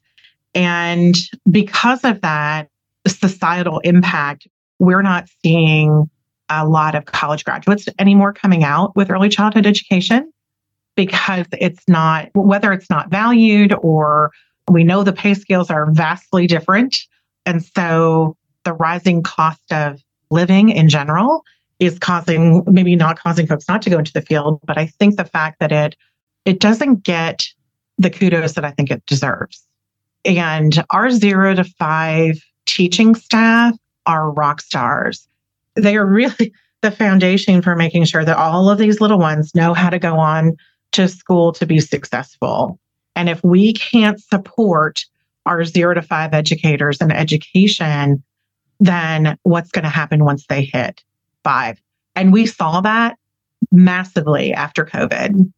And 0.56 1.16
because 1.50 2.04
of 2.04 2.22
that 2.22 2.70
societal 3.08 3.80
impact, 3.80 4.48
we're 4.80 5.02
not 5.02 5.28
seeing 5.44 6.10
a 6.50 6.68
lot 6.68 6.96
of 6.96 7.06
college 7.06 7.44
graduates 7.44 7.88
anymore 8.00 8.34
coming 8.34 8.64
out 8.64 8.96
with 8.96 9.10
early 9.10 9.30
childhood 9.30 9.66
education 9.66 10.32
because 10.96 11.46
it's 11.54 11.84
not, 11.88 12.30
whether 12.34 12.74
it's 12.74 12.90
not 12.90 13.10
valued 13.10 13.74
or 13.82 14.32
we 14.68 14.84
know 14.84 15.04
the 15.04 15.14
pay 15.14 15.34
scales 15.34 15.70
are 15.70 15.90
vastly 15.92 16.48
different. 16.48 17.00
And 17.46 17.64
so 17.64 18.36
the 18.64 18.74
rising 18.74 19.24
cost 19.24 19.72
of 19.72 20.02
living 20.30 20.70
in 20.70 20.90
general 20.90 21.44
is 21.80 21.98
causing, 21.98 22.64
maybe 22.68 22.96
not 22.96 23.20
causing 23.20 23.48
folks 23.48 23.68
not 23.70 23.82
to 23.84 23.90
go 23.90 23.98
into 23.98 24.12
the 24.12 24.22
field, 24.22 24.60
but 24.66 24.78
I 24.78 24.88
think 24.88 25.16
the 25.16 25.26
fact 25.26 25.60
that 25.60 25.72
it, 25.72 25.96
it 26.46 26.60
doesn't 26.60 27.04
get 27.04 27.46
the 27.98 28.10
kudos 28.10 28.54
that 28.54 28.66
I 28.66 28.72
think 28.72 28.92
it 28.92 29.06
deserves. 29.06 29.66
And 30.26 30.84
our 30.90 31.10
zero 31.12 31.56
to 31.56 31.64
five 31.64 32.42
teaching 32.66 33.16
staff 33.16 33.76
are 34.06 34.32
rock 34.32 34.60
stars. 34.62 35.29
They 35.82 35.98
are 35.98 36.06
really 36.06 36.54
the 36.82 36.92
foundation 36.92 37.62
for 37.62 37.76
making 37.76 38.06
sure 38.06 38.24
that 38.24 38.38
all 38.38 38.70
of 38.70 38.78
these 38.78 39.02
little 39.02 39.20
ones 39.20 39.54
know 39.54 39.74
how 39.74 39.90
to 39.90 40.00
go 40.00 40.18
on 40.18 40.56
to 40.94 41.08
school 41.08 41.52
to 41.54 41.66
be 41.66 41.80
successful. 41.80 42.80
And 43.16 43.28
if 43.28 43.44
we 43.44 43.74
can't 43.74 44.20
support 44.20 45.06
our 45.46 45.66
zero 45.66 45.94
to 45.94 46.02
five 46.02 46.34
educators 46.34 47.02
and 47.02 47.12
education, 47.12 48.24
then 48.80 49.38
what's 49.44 49.72
going 49.72 49.84
to 49.84 49.90
happen 49.90 50.24
once 50.24 50.46
they 50.48 50.64
hit 50.64 51.04
five? 51.44 51.82
And 52.16 52.32
we 52.32 52.46
saw 52.46 52.82
that 52.82 53.18
massively 53.72 54.54
after 54.54 54.86
COVID. 54.86 55.52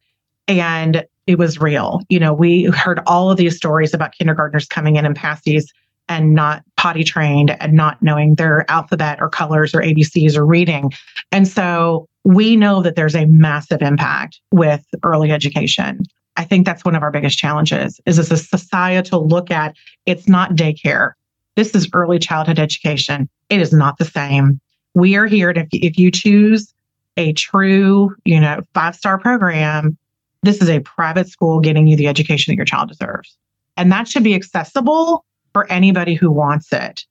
And 0.48 1.06
it 1.28 1.38
was 1.38 1.60
real. 1.60 2.02
You 2.10 2.20
know, 2.20 2.34
we 2.34 2.66
heard 2.66 3.00
all 3.06 3.32
of 3.32 3.38
these 3.38 3.56
stories 3.56 3.94
about 3.94 4.14
kindergartners 4.14 4.66
coming 4.66 4.96
in 4.96 5.06
and 5.06 5.16
pasties 5.16 5.72
and 6.10 6.34
not 6.34 6.64
potty 6.82 7.04
trained 7.04 7.56
and 7.62 7.74
not 7.74 8.02
knowing 8.02 8.34
their 8.34 8.66
alphabet 8.68 9.22
or 9.22 9.30
colors 9.30 9.76
or 9.76 9.84
ABCs 9.84 10.36
or 10.36 10.44
reading. 10.44 10.92
And 11.32 11.48
so 11.48 12.08
we 12.24 12.56
know 12.56 12.82
that 12.82 12.96
there's 12.96 13.14
a 13.14 13.28
massive 13.28 13.84
impact 13.84 14.42
with 14.52 14.84
early 15.04 15.32
education. 15.32 16.02
I 16.38 16.44
think 16.44 16.66
that's 16.66 16.84
one 16.84 16.96
of 16.96 17.04
our 17.04 17.12
biggest 17.12 17.38
challenges 17.38 18.02
is 18.08 18.18
as 18.18 18.32
a 18.32 18.38
societal 18.38 19.28
look 19.28 19.52
at 19.52 19.76
it's 20.08 20.28
not 20.28 20.56
daycare. 20.56 21.12
This 21.56 21.76
is 21.76 21.88
early 21.94 22.18
childhood 22.18 22.58
education. 22.58 23.30
It 23.50 23.62
is 23.62 23.72
not 23.72 24.00
the 24.00 24.06
same. 24.06 24.60
We 24.96 25.16
are 25.18 25.28
here 25.28 25.54
to, 25.54 25.60
if, 25.60 25.68
if 25.72 26.00
you 26.00 26.10
choose 26.10 26.74
a 27.16 27.34
true, 27.34 28.16
you 28.26 28.40
know, 28.40 28.62
five 28.74 28.96
star 28.96 29.20
program, 29.20 30.00
this 30.42 30.64
is 30.64 30.70
a 30.70 30.80
private 30.80 31.30
school 31.30 31.60
getting 31.60 31.86
you 31.86 31.96
the 31.96 32.08
education 32.08 32.52
that 32.52 32.56
your 32.56 32.66
child 32.66 32.90
deserves. 32.90 33.38
And 33.78 33.92
that 33.92 34.08
should 34.08 34.24
be 34.24 34.34
accessible 34.34 35.24
for 35.54 35.72
anybody 35.72 36.14
who 36.14 36.32
wants 36.32 36.72
it. 36.72 37.06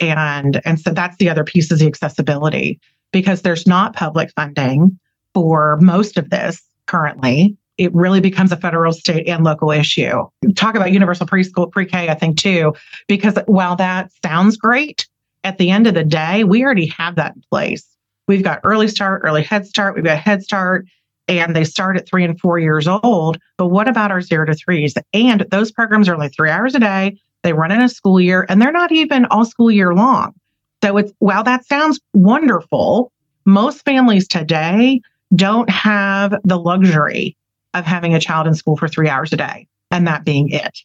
And, 0.00 0.60
and 0.64 0.78
so 0.80 0.90
that's 0.90 1.16
the 1.16 1.30
other 1.30 1.44
piece 1.44 1.70
is 1.72 1.78
the 1.80 1.86
accessibility 1.86 2.80
because 3.12 3.42
there's 3.42 3.66
not 3.66 3.94
public 3.94 4.30
funding 4.32 4.98
for 5.32 5.78
most 5.80 6.18
of 6.18 6.30
this 6.30 6.62
currently. 6.86 7.56
It 7.78 7.94
really 7.94 8.20
becomes 8.20 8.52
a 8.52 8.56
federal, 8.56 8.92
state, 8.92 9.28
and 9.28 9.44
local 9.44 9.70
issue. 9.70 10.26
Talk 10.54 10.74
about 10.74 10.92
universal 10.92 11.26
preschool, 11.26 11.70
pre 11.70 11.86
K, 11.86 12.08
I 12.08 12.14
think, 12.14 12.38
too, 12.38 12.74
because 13.06 13.38
while 13.46 13.76
that 13.76 14.10
sounds 14.24 14.56
great, 14.56 15.06
at 15.44 15.58
the 15.58 15.70
end 15.70 15.86
of 15.86 15.94
the 15.94 16.04
day, 16.04 16.44
we 16.44 16.64
already 16.64 16.86
have 16.86 17.16
that 17.16 17.36
in 17.36 17.42
place. 17.50 17.86
We've 18.26 18.42
got 18.42 18.60
early 18.64 18.88
start, 18.88 19.22
early 19.24 19.42
head 19.42 19.66
start, 19.66 19.94
we've 19.94 20.04
got 20.04 20.18
head 20.18 20.42
start, 20.42 20.86
and 21.28 21.54
they 21.54 21.64
start 21.64 21.96
at 21.96 22.08
three 22.08 22.24
and 22.24 22.38
four 22.40 22.58
years 22.58 22.88
old. 22.88 23.38
But 23.56 23.68
what 23.68 23.88
about 23.88 24.10
our 24.10 24.20
zero 24.20 24.46
to 24.46 24.54
threes? 24.54 24.94
And 25.12 25.46
those 25.50 25.70
programs 25.70 26.08
are 26.08 26.14
only 26.14 26.28
three 26.28 26.50
hours 26.50 26.74
a 26.74 26.80
day. 26.80 27.18
They 27.46 27.52
run 27.52 27.70
in 27.70 27.80
a 27.80 27.88
school 27.88 28.20
year 28.20 28.44
and 28.48 28.60
they're 28.60 28.72
not 28.72 28.90
even 28.90 29.24
all 29.26 29.44
school 29.44 29.70
year 29.70 29.94
long. 29.94 30.34
So 30.82 30.96
it's 30.96 31.12
while 31.20 31.44
that 31.44 31.64
sounds 31.64 32.00
wonderful, 32.12 33.12
most 33.44 33.84
families 33.84 34.26
today 34.26 35.00
don't 35.36 35.70
have 35.70 36.34
the 36.42 36.58
luxury 36.58 37.36
of 37.72 37.84
having 37.84 38.16
a 38.16 38.20
child 38.20 38.48
in 38.48 38.54
school 38.54 38.76
for 38.76 38.88
three 38.88 39.08
hours 39.08 39.32
a 39.32 39.36
day 39.36 39.68
and 39.92 40.08
that 40.08 40.24
being 40.24 40.50
it. 40.50 40.76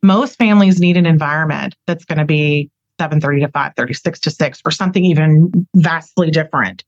Most 0.00 0.38
families 0.38 0.78
need 0.78 0.96
an 0.96 1.06
environment 1.06 1.74
that's 1.86 2.04
going 2.04 2.18
to 2.18 2.24
be 2.24 2.70
7:30 3.00 3.40
to 3.40 3.48
5:30, 3.48 3.96
6 3.96 4.20
to 4.20 4.30
6, 4.30 4.62
or 4.64 4.70
something 4.70 5.04
even 5.04 5.66
vastly 5.74 6.30
different. 6.30 6.84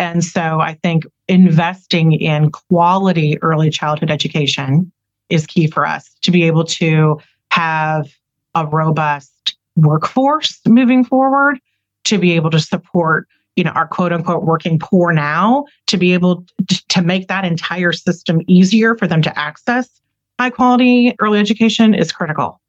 And 0.00 0.24
so 0.24 0.58
I 0.58 0.74
think 0.82 1.06
investing 1.28 2.10
in 2.10 2.50
quality 2.50 3.38
early 3.40 3.70
childhood 3.70 4.10
education 4.10 4.90
is 5.28 5.46
key 5.46 5.68
for 5.68 5.86
us 5.86 6.10
to 6.22 6.32
be 6.32 6.42
able 6.42 6.64
to 6.64 7.20
have 7.52 8.08
a 8.58 8.66
robust 8.66 9.56
workforce 9.76 10.58
moving 10.66 11.04
forward, 11.04 11.58
to 12.04 12.18
be 12.18 12.32
able 12.32 12.50
to 12.50 12.60
support, 12.60 13.26
you 13.56 13.64
know, 13.64 13.70
our 13.70 13.86
quote 13.86 14.12
unquote 14.12 14.44
working 14.44 14.78
poor 14.78 15.12
now, 15.12 15.64
to 15.86 15.96
be 15.96 16.12
able 16.14 16.44
to 16.88 17.02
make 17.02 17.28
that 17.28 17.44
entire 17.44 17.92
system 17.92 18.40
easier 18.46 18.96
for 18.96 19.06
them 19.06 19.22
to 19.22 19.38
access 19.38 19.88
high 20.38 20.50
quality 20.50 21.14
early 21.20 21.38
education 21.38 21.94
is 21.94 22.12
critical. 22.12 22.60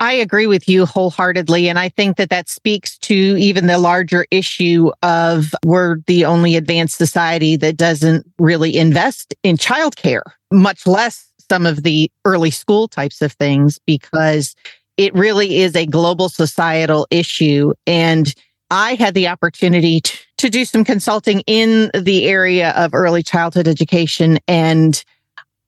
I 0.00 0.12
agree 0.12 0.46
with 0.46 0.68
you 0.68 0.84
wholeheartedly. 0.84 1.68
And 1.68 1.78
I 1.78 1.88
think 1.88 2.16
that 2.16 2.28
that 2.30 2.48
speaks 2.48 2.98
to 2.98 3.14
even 3.14 3.66
the 3.66 3.78
larger 3.78 4.26
issue 4.30 4.90
of 5.02 5.54
we're 5.64 5.98
the 6.06 6.24
only 6.24 6.56
advanced 6.56 6.98
society 6.98 7.56
that 7.56 7.76
doesn't 7.76 8.30
really 8.38 8.76
invest 8.76 9.34
in 9.42 9.56
childcare, 9.56 10.22
much 10.52 10.86
less 10.86 11.26
some 11.48 11.64
of 11.64 11.84
the 11.84 12.10
early 12.24 12.50
school 12.50 12.88
types 12.88 13.22
of 13.22 13.32
things, 13.32 13.78
because 13.86 14.54
it 14.96 15.14
really 15.14 15.58
is 15.58 15.74
a 15.74 15.86
global 15.86 16.28
societal 16.28 17.06
issue. 17.10 17.72
And 17.86 18.32
I 18.70 18.94
had 18.94 19.14
the 19.14 19.28
opportunity 19.28 20.00
to, 20.00 20.18
to 20.38 20.50
do 20.50 20.64
some 20.64 20.84
consulting 20.84 21.40
in 21.46 21.90
the 21.94 22.26
area 22.26 22.70
of 22.70 22.94
early 22.94 23.22
childhood 23.22 23.68
education 23.68 24.38
and 24.48 25.02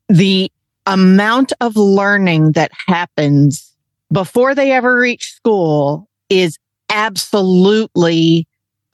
the 0.09 0.51
amount 0.87 1.53
of 1.61 1.77
learning 1.77 2.53
that 2.53 2.71
happens 2.87 3.73
before 4.13 4.55
they 4.55 4.71
ever 4.73 4.99
reach 4.99 5.33
school 5.33 6.09
is 6.29 6.59
absolutely 6.91 8.47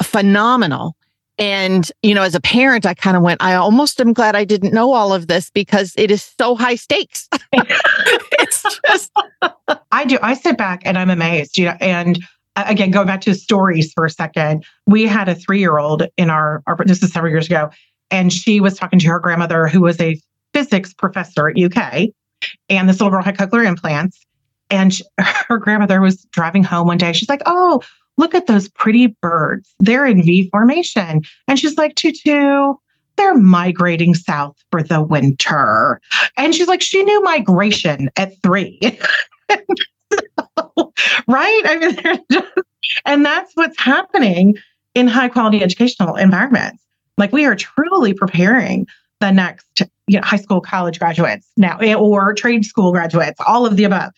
phenomenal. 0.02 0.96
And, 1.38 1.90
you 2.02 2.14
know, 2.14 2.22
as 2.22 2.34
a 2.34 2.40
parent, 2.40 2.84
I 2.84 2.94
kind 2.94 3.16
of 3.16 3.22
went, 3.22 3.42
I 3.42 3.54
almost 3.54 4.00
am 4.00 4.12
glad 4.12 4.36
I 4.36 4.44
didn't 4.44 4.74
know 4.74 4.92
all 4.92 5.14
of 5.14 5.28
this 5.28 5.50
because 5.50 5.94
it 5.96 6.10
is 6.10 6.22
so 6.38 6.54
high 6.54 6.74
stakes. 6.74 7.28
it's 7.52 8.80
just, 8.86 9.10
I 9.92 10.04
do. 10.04 10.18
I 10.22 10.34
sit 10.34 10.58
back 10.58 10.82
and 10.84 10.98
I'm 10.98 11.10
amazed, 11.10 11.56
you 11.56 11.66
know, 11.66 11.76
and 11.80 12.22
uh, 12.56 12.64
again, 12.66 12.90
going 12.90 13.06
back 13.06 13.22
to 13.22 13.34
stories 13.34 13.92
for 13.92 14.04
a 14.04 14.10
second, 14.10 14.64
we 14.86 15.06
had 15.06 15.28
a 15.28 15.34
three 15.34 15.58
year 15.58 15.78
old 15.78 16.04
in 16.16 16.28
our, 16.28 16.62
our, 16.66 16.76
this 16.84 17.02
is 17.02 17.12
several 17.12 17.32
years 17.32 17.46
ago, 17.46 17.70
And 18.10 18.32
she 18.32 18.60
was 18.60 18.76
talking 18.76 18.98
to 18.98 19.08
her 19.08 19.18
grandmother, 19.18 19.68
who 19.68 19.80
was 19.80 20.00
a 20.00 20.20
physics 20.52 20.92
professor 20.92 21.48
at 21.48 21.58
UK. 21.58 22.10
And 22.68 22.88
this 22.88 23.00
little 23.00 23.10
girl 23.10 23.22
had 23.22 23.38
cochlear 23.38 23.66
implants. 23.66 24.20
And 24.68 24.92
she, 24.92 25.04
her 25.48 25.58
grandmother 25.58 26.00
was 26.00 26.24
driving 26.26 26.62
home 26.62 26.86
one 26.86 26.98
day. 26.98 27.12
She's 27.12 27.28
like, 27.28 27.42
Oh, 27.46 27.80
look 28.16 28.34
at 28.34 28.46
those 28.46 28.68
pretty 28.68 29.08
birds. 29.20 29.74
They're 29.78 30.06
in 30.06 30.22
V 30.22 30.48
formation. 30.50 31.22
And 31.48 31.58
she's 31.58 31.76
like, 31.76 31.94
Tutu, 31.94 32.74
they're 33.16 33.34
migrating 33.34 34.14
south 34.14 34.56
for 34.70 34.82
the 34.82 35.02
winter. 35.02 36.00
And 36.36 36.54
she's 36.54 36.68
like, 36.68 36.82
she 36.82 37.02
knew 37.02 37.22
migration 37.22 38.10
at 38.16 38.40
three. 38.42 38.80
right? 41.28 41.62
I 41.64 41.76
mean, 41.80 42.22
just, 42.30 42.48
and 43.04 43.24
that's 43.24 43.52
what's 43.54 43.78
happening 43.78 44.56
in 44.94 45.08
high 45.08 45.28
quality 45.28 45.62
educational 45.62 46.16
environments. 46.16 46.82
Like 47.18 47.32
we 47.32 47.44
are 47.44 47.54
truly 47.54 48.14
preparing 48.14 48.86
the 49.20 49.30
next 49.30 49.82
you 50.06 50.18
know, 50.18 50.26
high 50.26 50.36
school, 50.36 50.60
college 50.60 50.98
graduates 50.98 51.46
now, 51.56 51.78
eh, 51.78 51.94
or 51.94 52.34
trade 52.34 52.64
school 52.64 52.92
graduates, 52.92 53.40
all 53.46 53.64
of 53.64 53.76
the 53.76 53.84
above 53.84 54.12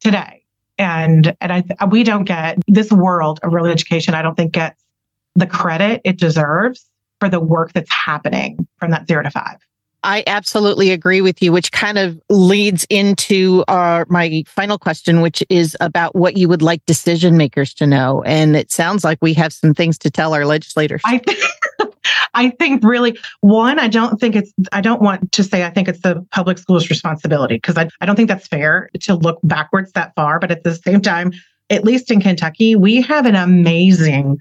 today. 0.00 0.42
And 0.78 1.34
and 1.40 1.52
I 1.52 1.86
we 1.86 2.02
don't 2.02 2.24
get 2.24 2.58
this 2.66 2.92
world 2.92 3.40
of 3.42 3.52
real 3.52 3.66
education. 3.66 4.14
I 4.14 4.22
don't 4.22 4.34
think 4.34 4.52
gets 4.52 4.82
the 5.34 5.46
credit 5.46 6.00
it 6.04 6.18
deserves 6.18 6.86
for 7.20 7.28
the 7.28 7.40
work 7.40 7.72
that's 7.72 7.90
happening 7.92 8.66
from 8.78 8.90
that 8.90 9.06
zero 9.06 9.22
to 9.22 9.30
five. 9.30 9.58
I 10.02 10.22
absolutely 10.28 10.92
agree 10.92 11.20
with 11.20 11.42
you, 11.42 11.50
which 11.50 11.72
kind 11.72 11.98
of 11.98 12.20
leads 12.30 12.86
into 12.88 13.64
our 13.66 14.06
my 14.08 14.44
final 14.46 14.78
question, 14.78 15.20
which 15.20 15.42
is 15.48 15.76
about 15.80 16.14
what 16.14 16.36
you 16.36 16.48
would 16.48 16.62
like 16.62 16.84
decision 16.86 17.36
makers 17.36 17.74
to 17.74 17.86
know. 17.86 18.22
And 18.22 18.56
it 18.56 18.70
sounds 18.70 19.02
like 19.02 19.18
we 19.20 19.34
have 19.34 19.52
some 19.52 19.74
things 19.74 19.98
to 19.98 20.10
tell 20.10 20.32
our 20.32 20.46
legislators. 20.46 21.02
I 21.04 21.18
think, 21.18 21.40
I 22.36 22.50
think 22.50 22.84
really 22.84 23.18
one, 23.40 23.78
I 23.78 23.88
don't 23.88 24.20
think 24.20 24.36
it's 24.36 24.52
I 24.70 24.80
don't 24.80 25.02
want 25.02 25.32
to 25.32 25.42
say 25.42 25.64
I 25.64 25.70
think 25.70 25.88
it's 25.88 26.02
the 26.02 26.24
public 26.30 26.58
school's 26.58 26.88
responsibility 26.90 27.56
because 27.56 27.76
I, 27.76 27.88
I 28.00 28.06
don't 28.06 28.14
think 28.14 28.28
that's 28.28 28.46
fair 28.46 28.90
to 29.00 29.14
look 29.14 29.40
backwards 29.42 29.90
that 29.92 30.14
far. 30.14 30.38
But 30.38 30.52
at 30.52 30.62
the 30.62 30.74
same 30.74 31.00
time, 31.00 31.32
at 31.70 31.82
least 31.82 32.10
in 32.10 32.20
Kentucky, 32.20 32.76
we 32.76 33.00
have 33.02 33.26
an 33.26 33.34
amazing 33.34 34.38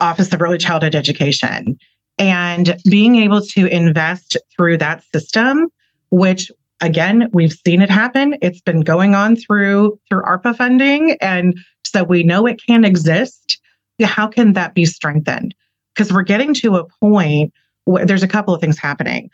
Office 0.00 0.32
of 0.32 0.40
Early 0.40 0.58
Childhood 0.58 0.94
Education. 0.94 1.76
And 2.20 2.76
being 2.88 3.16
able 3.16 3.42
to 3.42 3.66
invest 3.66 4.36
through 4.56 4.78
that 4.78 5.04
system, 5.12 5.68
which 6.10 6.50
again, 6.80 7.28
we've 7.32 7.52
seen 7.52 7.82
it 7.82 7.90
happen. 7.90 8.36
It's 8.40 8.60
been 8.60 8.80
going 8.80 9.14
on 9.16 9.34
through 9.34 9.98
through 10.08 10.22
ARPA 10.22 10.56
funding. 10.56 11.16
And 11.20 11.58
so 11.84 12.04
we 12.04 12.22
know 12.22 12.46
it 12.46 12.60
can 12.64 12.84
exist. 12.84 13.60
How 14.02 14.28
can 14.28 14.52
that 14.52 14.74
be 14.74 14.84
strengthened? 14.84 15.54
Because 15.98 16.12
we're 16.12 16.22
getting 16.22 16.54
to 16.54 16.76
a 16.76 16.84
point 17.00 17.52
where 17.84 18.06
there's 18.06 18.22
a 18.22 18.28
couple 18.28 18.54
of 18.54 18.60
things 18.60 18.78
happening. 18.78 19.30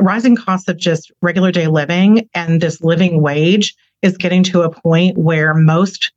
Rising 0.00 0.34
costs 0.34 0.68
of 0.68 0.76
just 0.76 1.12
regular 1.22 1.52
day 1.52 1.68
living 1.68 2.28
and 2.34 2.60
this 2.60 2.80
living 2.80 3.22
wage 3.22 3.76
is 4.02 4.16
getting 4.16 4.42
to 4.42 4.62
a 4.62 4.70
point 4.70 5.16
where 5.16 5.54
most 5.54 6.10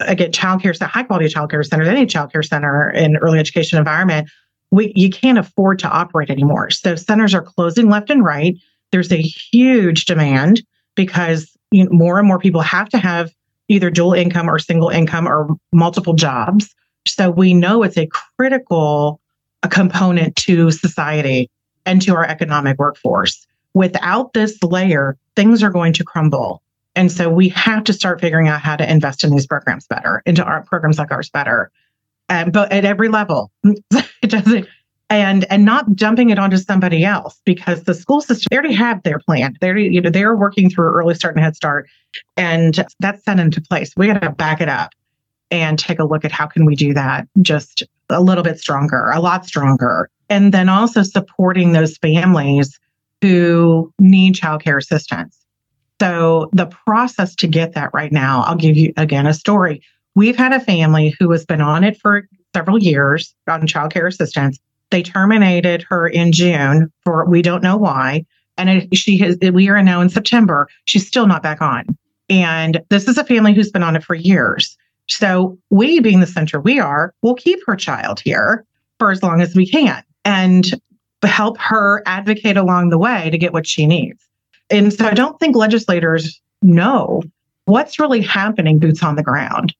again, 0.00 0.32
childcare, 0.32 0.76
high 0.80 1.04
quality 1.04 1.26
childcare 1.26 1.64
centers, 1.64 1.86
any 1.86 2.04
childcare 2.04 2.44
center 2.44 2.90
in 2.90 3.16
early 3.18 3.38
education 3.38 3.78
environment, 3.78 4.28
we 4.72 4.92
you 4.96 5.08
can't 5.08 5.38
afford 5.38 5.78
to 5.78 5.88
operate 5.88 6.30
anymore. 6.30 6.70
So 6.70 6.96
centers 6.96 7.32
are 7.32 7.42
closing 7.42 7.88
left 7.88 8.10
and 8.10 8.24
right. 8.24 8.56
There's 8.90 9.12
a 9.12 9.20
huge 9.20 10.06
demand 10.06 10.62
because 10.96 11.56
you 11.70 11.84
know, 11.84 11.90
more 11.92 12.18
and 12.18 12.26
more 12.26 12.40
people 12.40 12.60
have 12.62 12.88
to 12.88 12.98
have 12.98 13.32
either 13.68 13.88
dual 13.88 14.14
income 14.14 14.50
or 14.50 14.58
single 14.58 14.88
income 14.88 15.28
or 15.28 15.56
multiple 15.72 16.14
jobs. 16.14 16.74
So 17.06 17.30
we 17.30 17.54
know 17.54 17.84
it's 17.84 17.96
a 17.96 18.08
critical 18.36 19.20
a 19.62 19.68
component 19.68 20.36
to 20.36 20.70
society 20.70 21.50
and 21.86 22.02
to 22.02 22.14
our 22.14 22.24
economic 22.24 22.78
workforce. 22.78 23.46
Without 23.74 24.32
this 24.32 24.62
layer, 24.62 25.16
things 25.36 25.62
are 25.62 25.70
going 25.70 25.92
to 25.94 26.04
crumble. 26.04 26.62
And 26.94 27.12
so 27.12 27.30
we 27.30 27.48
have 27.50 27.84
to 27.84 27.92
start 27.92 28.20
figuring 28.20 28.48
out 28.48 28.60
how 28.60 28.76
to 28.76 28.90
invest 28.90 29.24
in 29.24 29.30
these 29.30 29.46
programs 29.46 29.86
better, 29.86 30.22
into 30.26 30.42
our 30.42 30.62
programs 30.62 30.98
like 30.98 31.12
ours 31.12 31.30
better. 31.30 31.70
But 32.28 32.72
at 32.72 32.84
every 32.84 33.08
level, 33.08 33.50
it 33.64 34.30
doesn't 34.30 34.66
and 35.10 35.50
and 35.50 35.64
not 35.64 35.96
dumping 35.96 36.30
it 36.30 36.38
onto 36.38 36.58
somebody 36.58 37.04
else 37.04 37.40
because 37.44 37.84
the 37.84 37.94
school 37.94 38.20
system 38.20 38.46
they 38.50 38.56
already 38.56 38.74
have 38.74 39.02
their 39.02 39.18
plan. 39.18 39.56
They're 39.60 39.78
you 39.78 40.00
know, 40.00 40.10
they're 40.10 40.36
working 40.36 40.68
through 40.70 40.92
early 40.92 41.14
start 41.14 41.34
and 41.34 41.44
head 41.44 41.56
start. 41.56 41.88
And 42.36 42.84
that's 43.00 43.24
set 43.24 43.40
into 43.40 43.60
place. 43.60 43.92
We 43.96 44.06
got 44.08 44.22
to 44.22 44.30
back 44.30 44.60
it 44.60 44.68
up 44.68 44.92
and 45.50 45.78
take 45.78 45.98
a 45.98 46.04
look 46.04 46.24
at 46.24 46.32
how 46.32 46.46
can 46.46 46.64
we 46.64 46.76
do 46.76 46.92
that 46.94 47.26
just 47.40 47.82
a 48.10 48.20
little 48.20 48.44
bit 48.44 48.58
stronger, 48.58 49.10
a 49.10 49.20
lot 49.20 49.46
stronger. 49.46 50.10
And 50.28 50.52
then 50.52 50.68
also 50.68 51.02
supporting 51.02 51.72
those 51.72 51.96
families 51.98 52.78
who 53.22 53.92
need 53.98 54.34
childcare 54.34 54.78
assistance. 54.78 55.38
So 56.00 56.48
the 56.52 56.66
process 56.66 57.34
to 57.36 57.48
get 57.48 57.74
that 57.74 57.90
right 57.92 58.12
now, 58.12 58.42
I'll 58.42 58.56
give 58.56 58.76
you 58.76 58.92
again 58.96 59.26
a 59.26 59.34
story. 59.34 59.82
We've 60.14 60.36
had 60.36 60.52
a 60.52 60.60
family 60.60 61.14
who 61.18 61.30
has 61.32 61.44
been 61.44 61.60
on 61.60 61.82
it 61.82 61.98
for 62.00 62.28
several 62.54 62.78
years 62.78 63.34
on 63.48 63.66
child 63.66 63.92
care 63.92 64.06
assistance. 64.06 64.58
They 64.90 65.02
terminated 65.02 65.82
her 65.88 66.06
in 66.06 66.32
June 66.32 66.92
for 67.04 67.24
we 67.26 67.42
don't 67.42 67.62
know 67.62 67.76
why. 67.76 68.24
And 68.56 68.70
it, 68.70 68.96
she 68.96 69.18
has, 69.18 69.36
we 69.40 69.68
are 69.68 69.82
now 69.82 70.00
in 70.00 70.08
September. 70.08 70.68
She's 70.84 71.06
still 71.06 71.26
not 71.26 71.42
back 71.42 71.60
on. 71.60 71.84
And 72.28 72.82
this 72.90 73.08
is 73.08 73.18
a 73.18 73.24
family 73.24 73.54
who's 73.54 73.70
been 73.70 73.82
on 73.82 73.96
it 73.96 74.04
for 74.04 74.14
years. 74.14 74.76
So 75.08 75.58
we, 75.70 76.00
being 76.00 76.20
the 76.20 76.26
center 76.26 76.60
we 76.60 76.78
are, 76.78 77.14
will 77.22 77.34
keep 77.34 77.60
her 77.66 77.76
child 77.76 78.20
here 78.20 78.64
for 78.98 79.10
as 79.10 79.22
long 79.22 79.40
as 79.40 79.54
we 79.54 79.68
can 79.68 80.02
and 80.24 80.70
help 81.22 81.58
her 81.58 82.02
advocate 82.06 82.56
along 82.56 82.90
the 82.90 82.98
way 82.98 83.30
to 83.30 83.38
get 83.38 83.52
what 83.52 83.66
she 83.66 83.86
needs. 83.86 84.22
And 84.70 84.92
so 84.92 85.06
I 85.06 85.14
don't 85.14 85.38
think 85.40 85.56
legislators 85.56 86.40
know 86.62 87.22
what's 87.64 87.98
really 87.98 88.20
happening 88.20 88.78
boots 88.78 89.02
on 89.02 89.16
the 89.16 89.22
ground. 89.22 89.74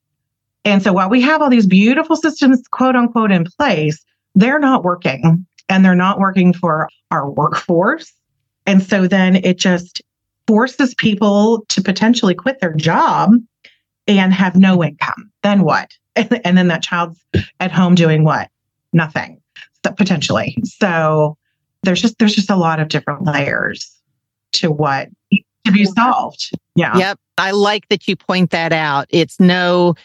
And 0.65 0.81
so 0.83 0.91
while 0.93 1.09
we 1.09 1.21
have 1.21 1.41
all 1.41 1.49
these 1.49 1.67
beautiful 1.67 2.15
systems, 2.15 2.61
quote 2.71 2.95
unquote, 2.95 3.31
in 3.31 3.45
place, 3.45 4.03
they're 4.35 4.59
not 4.59 4.83
working 4.83 5.45
and 5.69 5.85
they're 5.85 5.95
not 5.95 6.19
working 6.19 6.53
for 6.53 6.89
our 7.11 7.29
workforce. 7.29 8.11
And 8.65 8.83
so 8.83 9.07
then 9.07 9.37
it 9.37 9.57
just 9.57 10.01
forces 10.47 10.95
people 10.95 11.65
to 11.69 11.81
potentially 11.81 12.35
quit 12.35 12.59
their 12.59 12.73
job 12.73 13.33
and 14.09 14.33
have 14.33 14.55
no 14.55 14.83
income. 14.83 15.31
Then 15.43 15.63
what? 15.63 15.91
And, 16.43 16.57
then 16.57 16.67
that 16.67 16.83
child's 16.83 17.17
at 17.61 17.71
home 17.71 17.95
doing 17.95 18.25
what? 18.25 18.49
Nothing 18.91 19.41
potentially. 19.95 20.57
So 20.65 21.37
there's 21.83 22.01
just 22.01 22.19
there's 22.19 22.35
just 22.35 22.49
a 22.49 22.57
lot 22.57 22.81
of 22.81 22.89
different 22.89 23.25
layers 23.25 23.89
to 24.53 24.69
what 24.69 25.07
to 25.31 25.71
be 25.71 25.85
solved. 25.85 26.51
Yeah. 26.75 26.97
Yep. 26.97 27.19
I 27.37 27.51
like 27.51 27.87
that 27.89 28.07
you 28.07 28.15
point 28.15 28.51
that 28.51 28.73
out. 28.73 29.07
It's 29.09 29.39
no, 29.39 29.95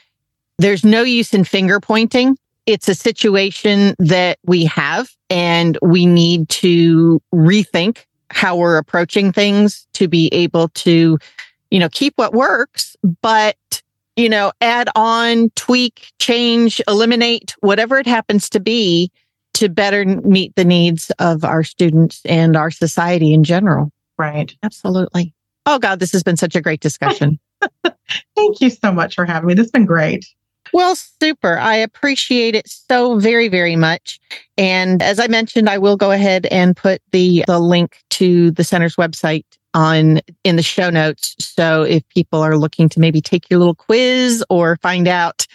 there's 0.58 0.84
no 0.84 1.02
use 1.02 1.34
in 1.34 1.44
finger 1.44 1.80
pointing. 1.80 2.38
It's 2.66 2.88
a 2.88 2.94
situation 2.94 3.94
that 3.98 4.38
we 4.44 4.64
have 4.66 5.10
and 5.28 5.76
we 5.82 6.06
need 6.06 6.48
to 6.50 7.20
rethink 7.34 8.04
how 8.30 8.56
we're 8.56 8.78
approaching 8.78 9.32
things 9.32 9.86
to 9.94 10.08
be 10.08 10.28
able 10.32 10.68
to, 10.68 11.18
you 11.70 11.78
know, 11.78 11.88
keep 11.88 12.14
what 12.16 12.32
works, 12.32 12.96
but, 13.22 13.56
you 14.16 14.28
know, 14.28 14.52
add 14.60 14.88
on, 14.94 15.50
tweak, 15.50 16.12
change, 16.18 16.80
eliminate, 16.86 17.54
whatever 17.60 17.98
it 17.98 18.06
happens 18.06 18.48
to 18.50 18.60
be 18.60 19.10
to 19.54 19.68
better 19.68 20.04
meet 20.04 20.54
the 20.56 20.64
needs 20.64 21.10
of 21.18 21.44
our 21.44 21.62
students 21.62 22.20
and 22.24 22.56
our 22.56 22.70
society 22.70 23.32
in 23.32 23.44
general. 23.44 23.90
Right. 24.18 24.54
Absolutely. 24.62 25.32
Oh, 25.66 25.78
God, 25.78 26.00
this 26.00 26.12
has 26.12 26.22
been 26.22 26.36
such 26.36 26.54
a 26.54 26.60
great 26.60 26.80
discussion. 26.80 27.38
Thank 28.36 28.60
you 28.60 28.70
so 28.70 28.92
much 28.92 29.14
for 29.14 29.24
having 29.24 29.48
me. 29.48 29.54
This 29.54 29.64
has 29.64 29.70
been 29.70 29.86
great. 29.86 30.26
Well, 30.72 30.96
super. 30.96 31.58
I 31.58 31.76
appreciate 31.76 32.54
it 32.54 32.68
so 32.68 33.18
very, 33.18 33.48
very 33.48 33.76
much. 33.76 34.18
And 34.56 35.02
as 35.02 35.20
I 35.20 35.26
mentioned, 35.28 35.68
I 35.68 35.78
will 35.78 35.96
go 35.96 36.10
ahead 36.10 36.46
and 36.46 36.76
put 36.76 37.00
the, 37.12 37.44
the 37.46 37.58
link 37.58 37.98
to 38.10 38.50
the 38.50 38.64
center's 38.64 38.96
website 38.96 39.44
on 39.74 40.20
in 40.44 40.56
the 40.56 40.62
show 40.62 40.90
notes. 40.90 41.34
So 41.38 41.82
if 41.82 42.08
people 42.08 42.40
are 42.40 42.56
looking 42.56 42.88
to 42.90 43.00
maybe 43.00 43.20
take 43.20 43.50
your 43.50 43.58
little 43.58 43.74
quiz 43.74 44.44
or 44.48 44.76
find 44.76 45.08
out 45.08 45.46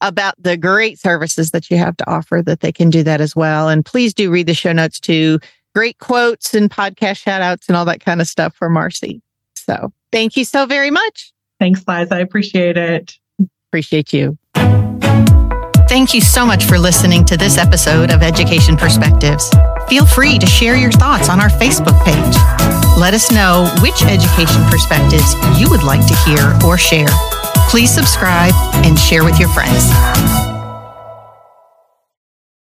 about 0.00 0.34
the 0.38 0.56
great 0.56 0.98
services 0.98 1.50
that 1.52 1.70
you 1.70 1.76
have 1.78 1.96
to 1.96 2.10
offer, 2.10 2.42
that 2.44 2.60
they 2.60 2.72
can 2.72 2.90
do 2.90 3.02
that 3.02 3.20
as 3.20 3.34
well. 3.34 3.68
And 3.68 3.84
please 3.84 4.14
do 4.14 4.30
read 4.30 4.46
the 4.46 4.54
show 4.54 4.72
notes 4.72 5.00
too 5.00 5.38
great 5.74 5.98
quotes 5.98 6.54
and 6.54 6.70
podcast 6.70 7.18
shout 7.18 7.40
outs 7.40 7.68
and 7.68 7.76
all 7.76 7.84
that 7.84 8.00
kind 8.00 8.20
of 8.20 8.26
stuff 8.26 8.54
for 8.54 8.68
Marcey. 8.68 9.22
So 9.54 9.92
thank 10.10 10.36
you 10.36 10.44
so 10.44 10.66
very 10.66 10.90
much. 10.90 11.32
Thanks, 11.60 11.84
Liza. 11.86 12.16
I 12.16 12.18
appreciate 12.18 12.76
it. 12.76 13.14
Appreciate 13.70 14.12
you. 14.12 14.38
Thank 15.88 16.14
you 16.14 16.20
so 16.20 16.44
much 16.44 16.64
for 16.64 16.78
listening 16.78 17.24
to 17.26 17.36
this 17.36 17.58
episode 17.58 18.10
of 18.10 18.22
Education 18.22 18.76
Perspectives. 18.76 19.50
Feel 19.88 20.04
free 20.04 20.38
to 20.38 20.46
share 20.46 20.76
your 20.76 20.92
thoughts 20.92 21.28
on 21.28 21.40
our 21.40 21.48
Facebook 21.48 22.04
page. 22.04 22.77
Let 22.98 23.14
us 23.14 23.30
know 23.30 23.72
which 23.80 24.02
education 24.02 24.64
perspectives 24.64 25.36
you 25.56 25.70
would 25.70 25.84
like 25.84 26.04
to 26.08 26.14
hear 26.26 26.58
or 26.66 26.76
share. 26.76 27.06
Please 27.70 27.94
subscribe 27.94 28.52
and 28.84 28.98
share 28.98 29.22
with 29.22 29.38
your 29.38 29.48
friends. 29.50 30.57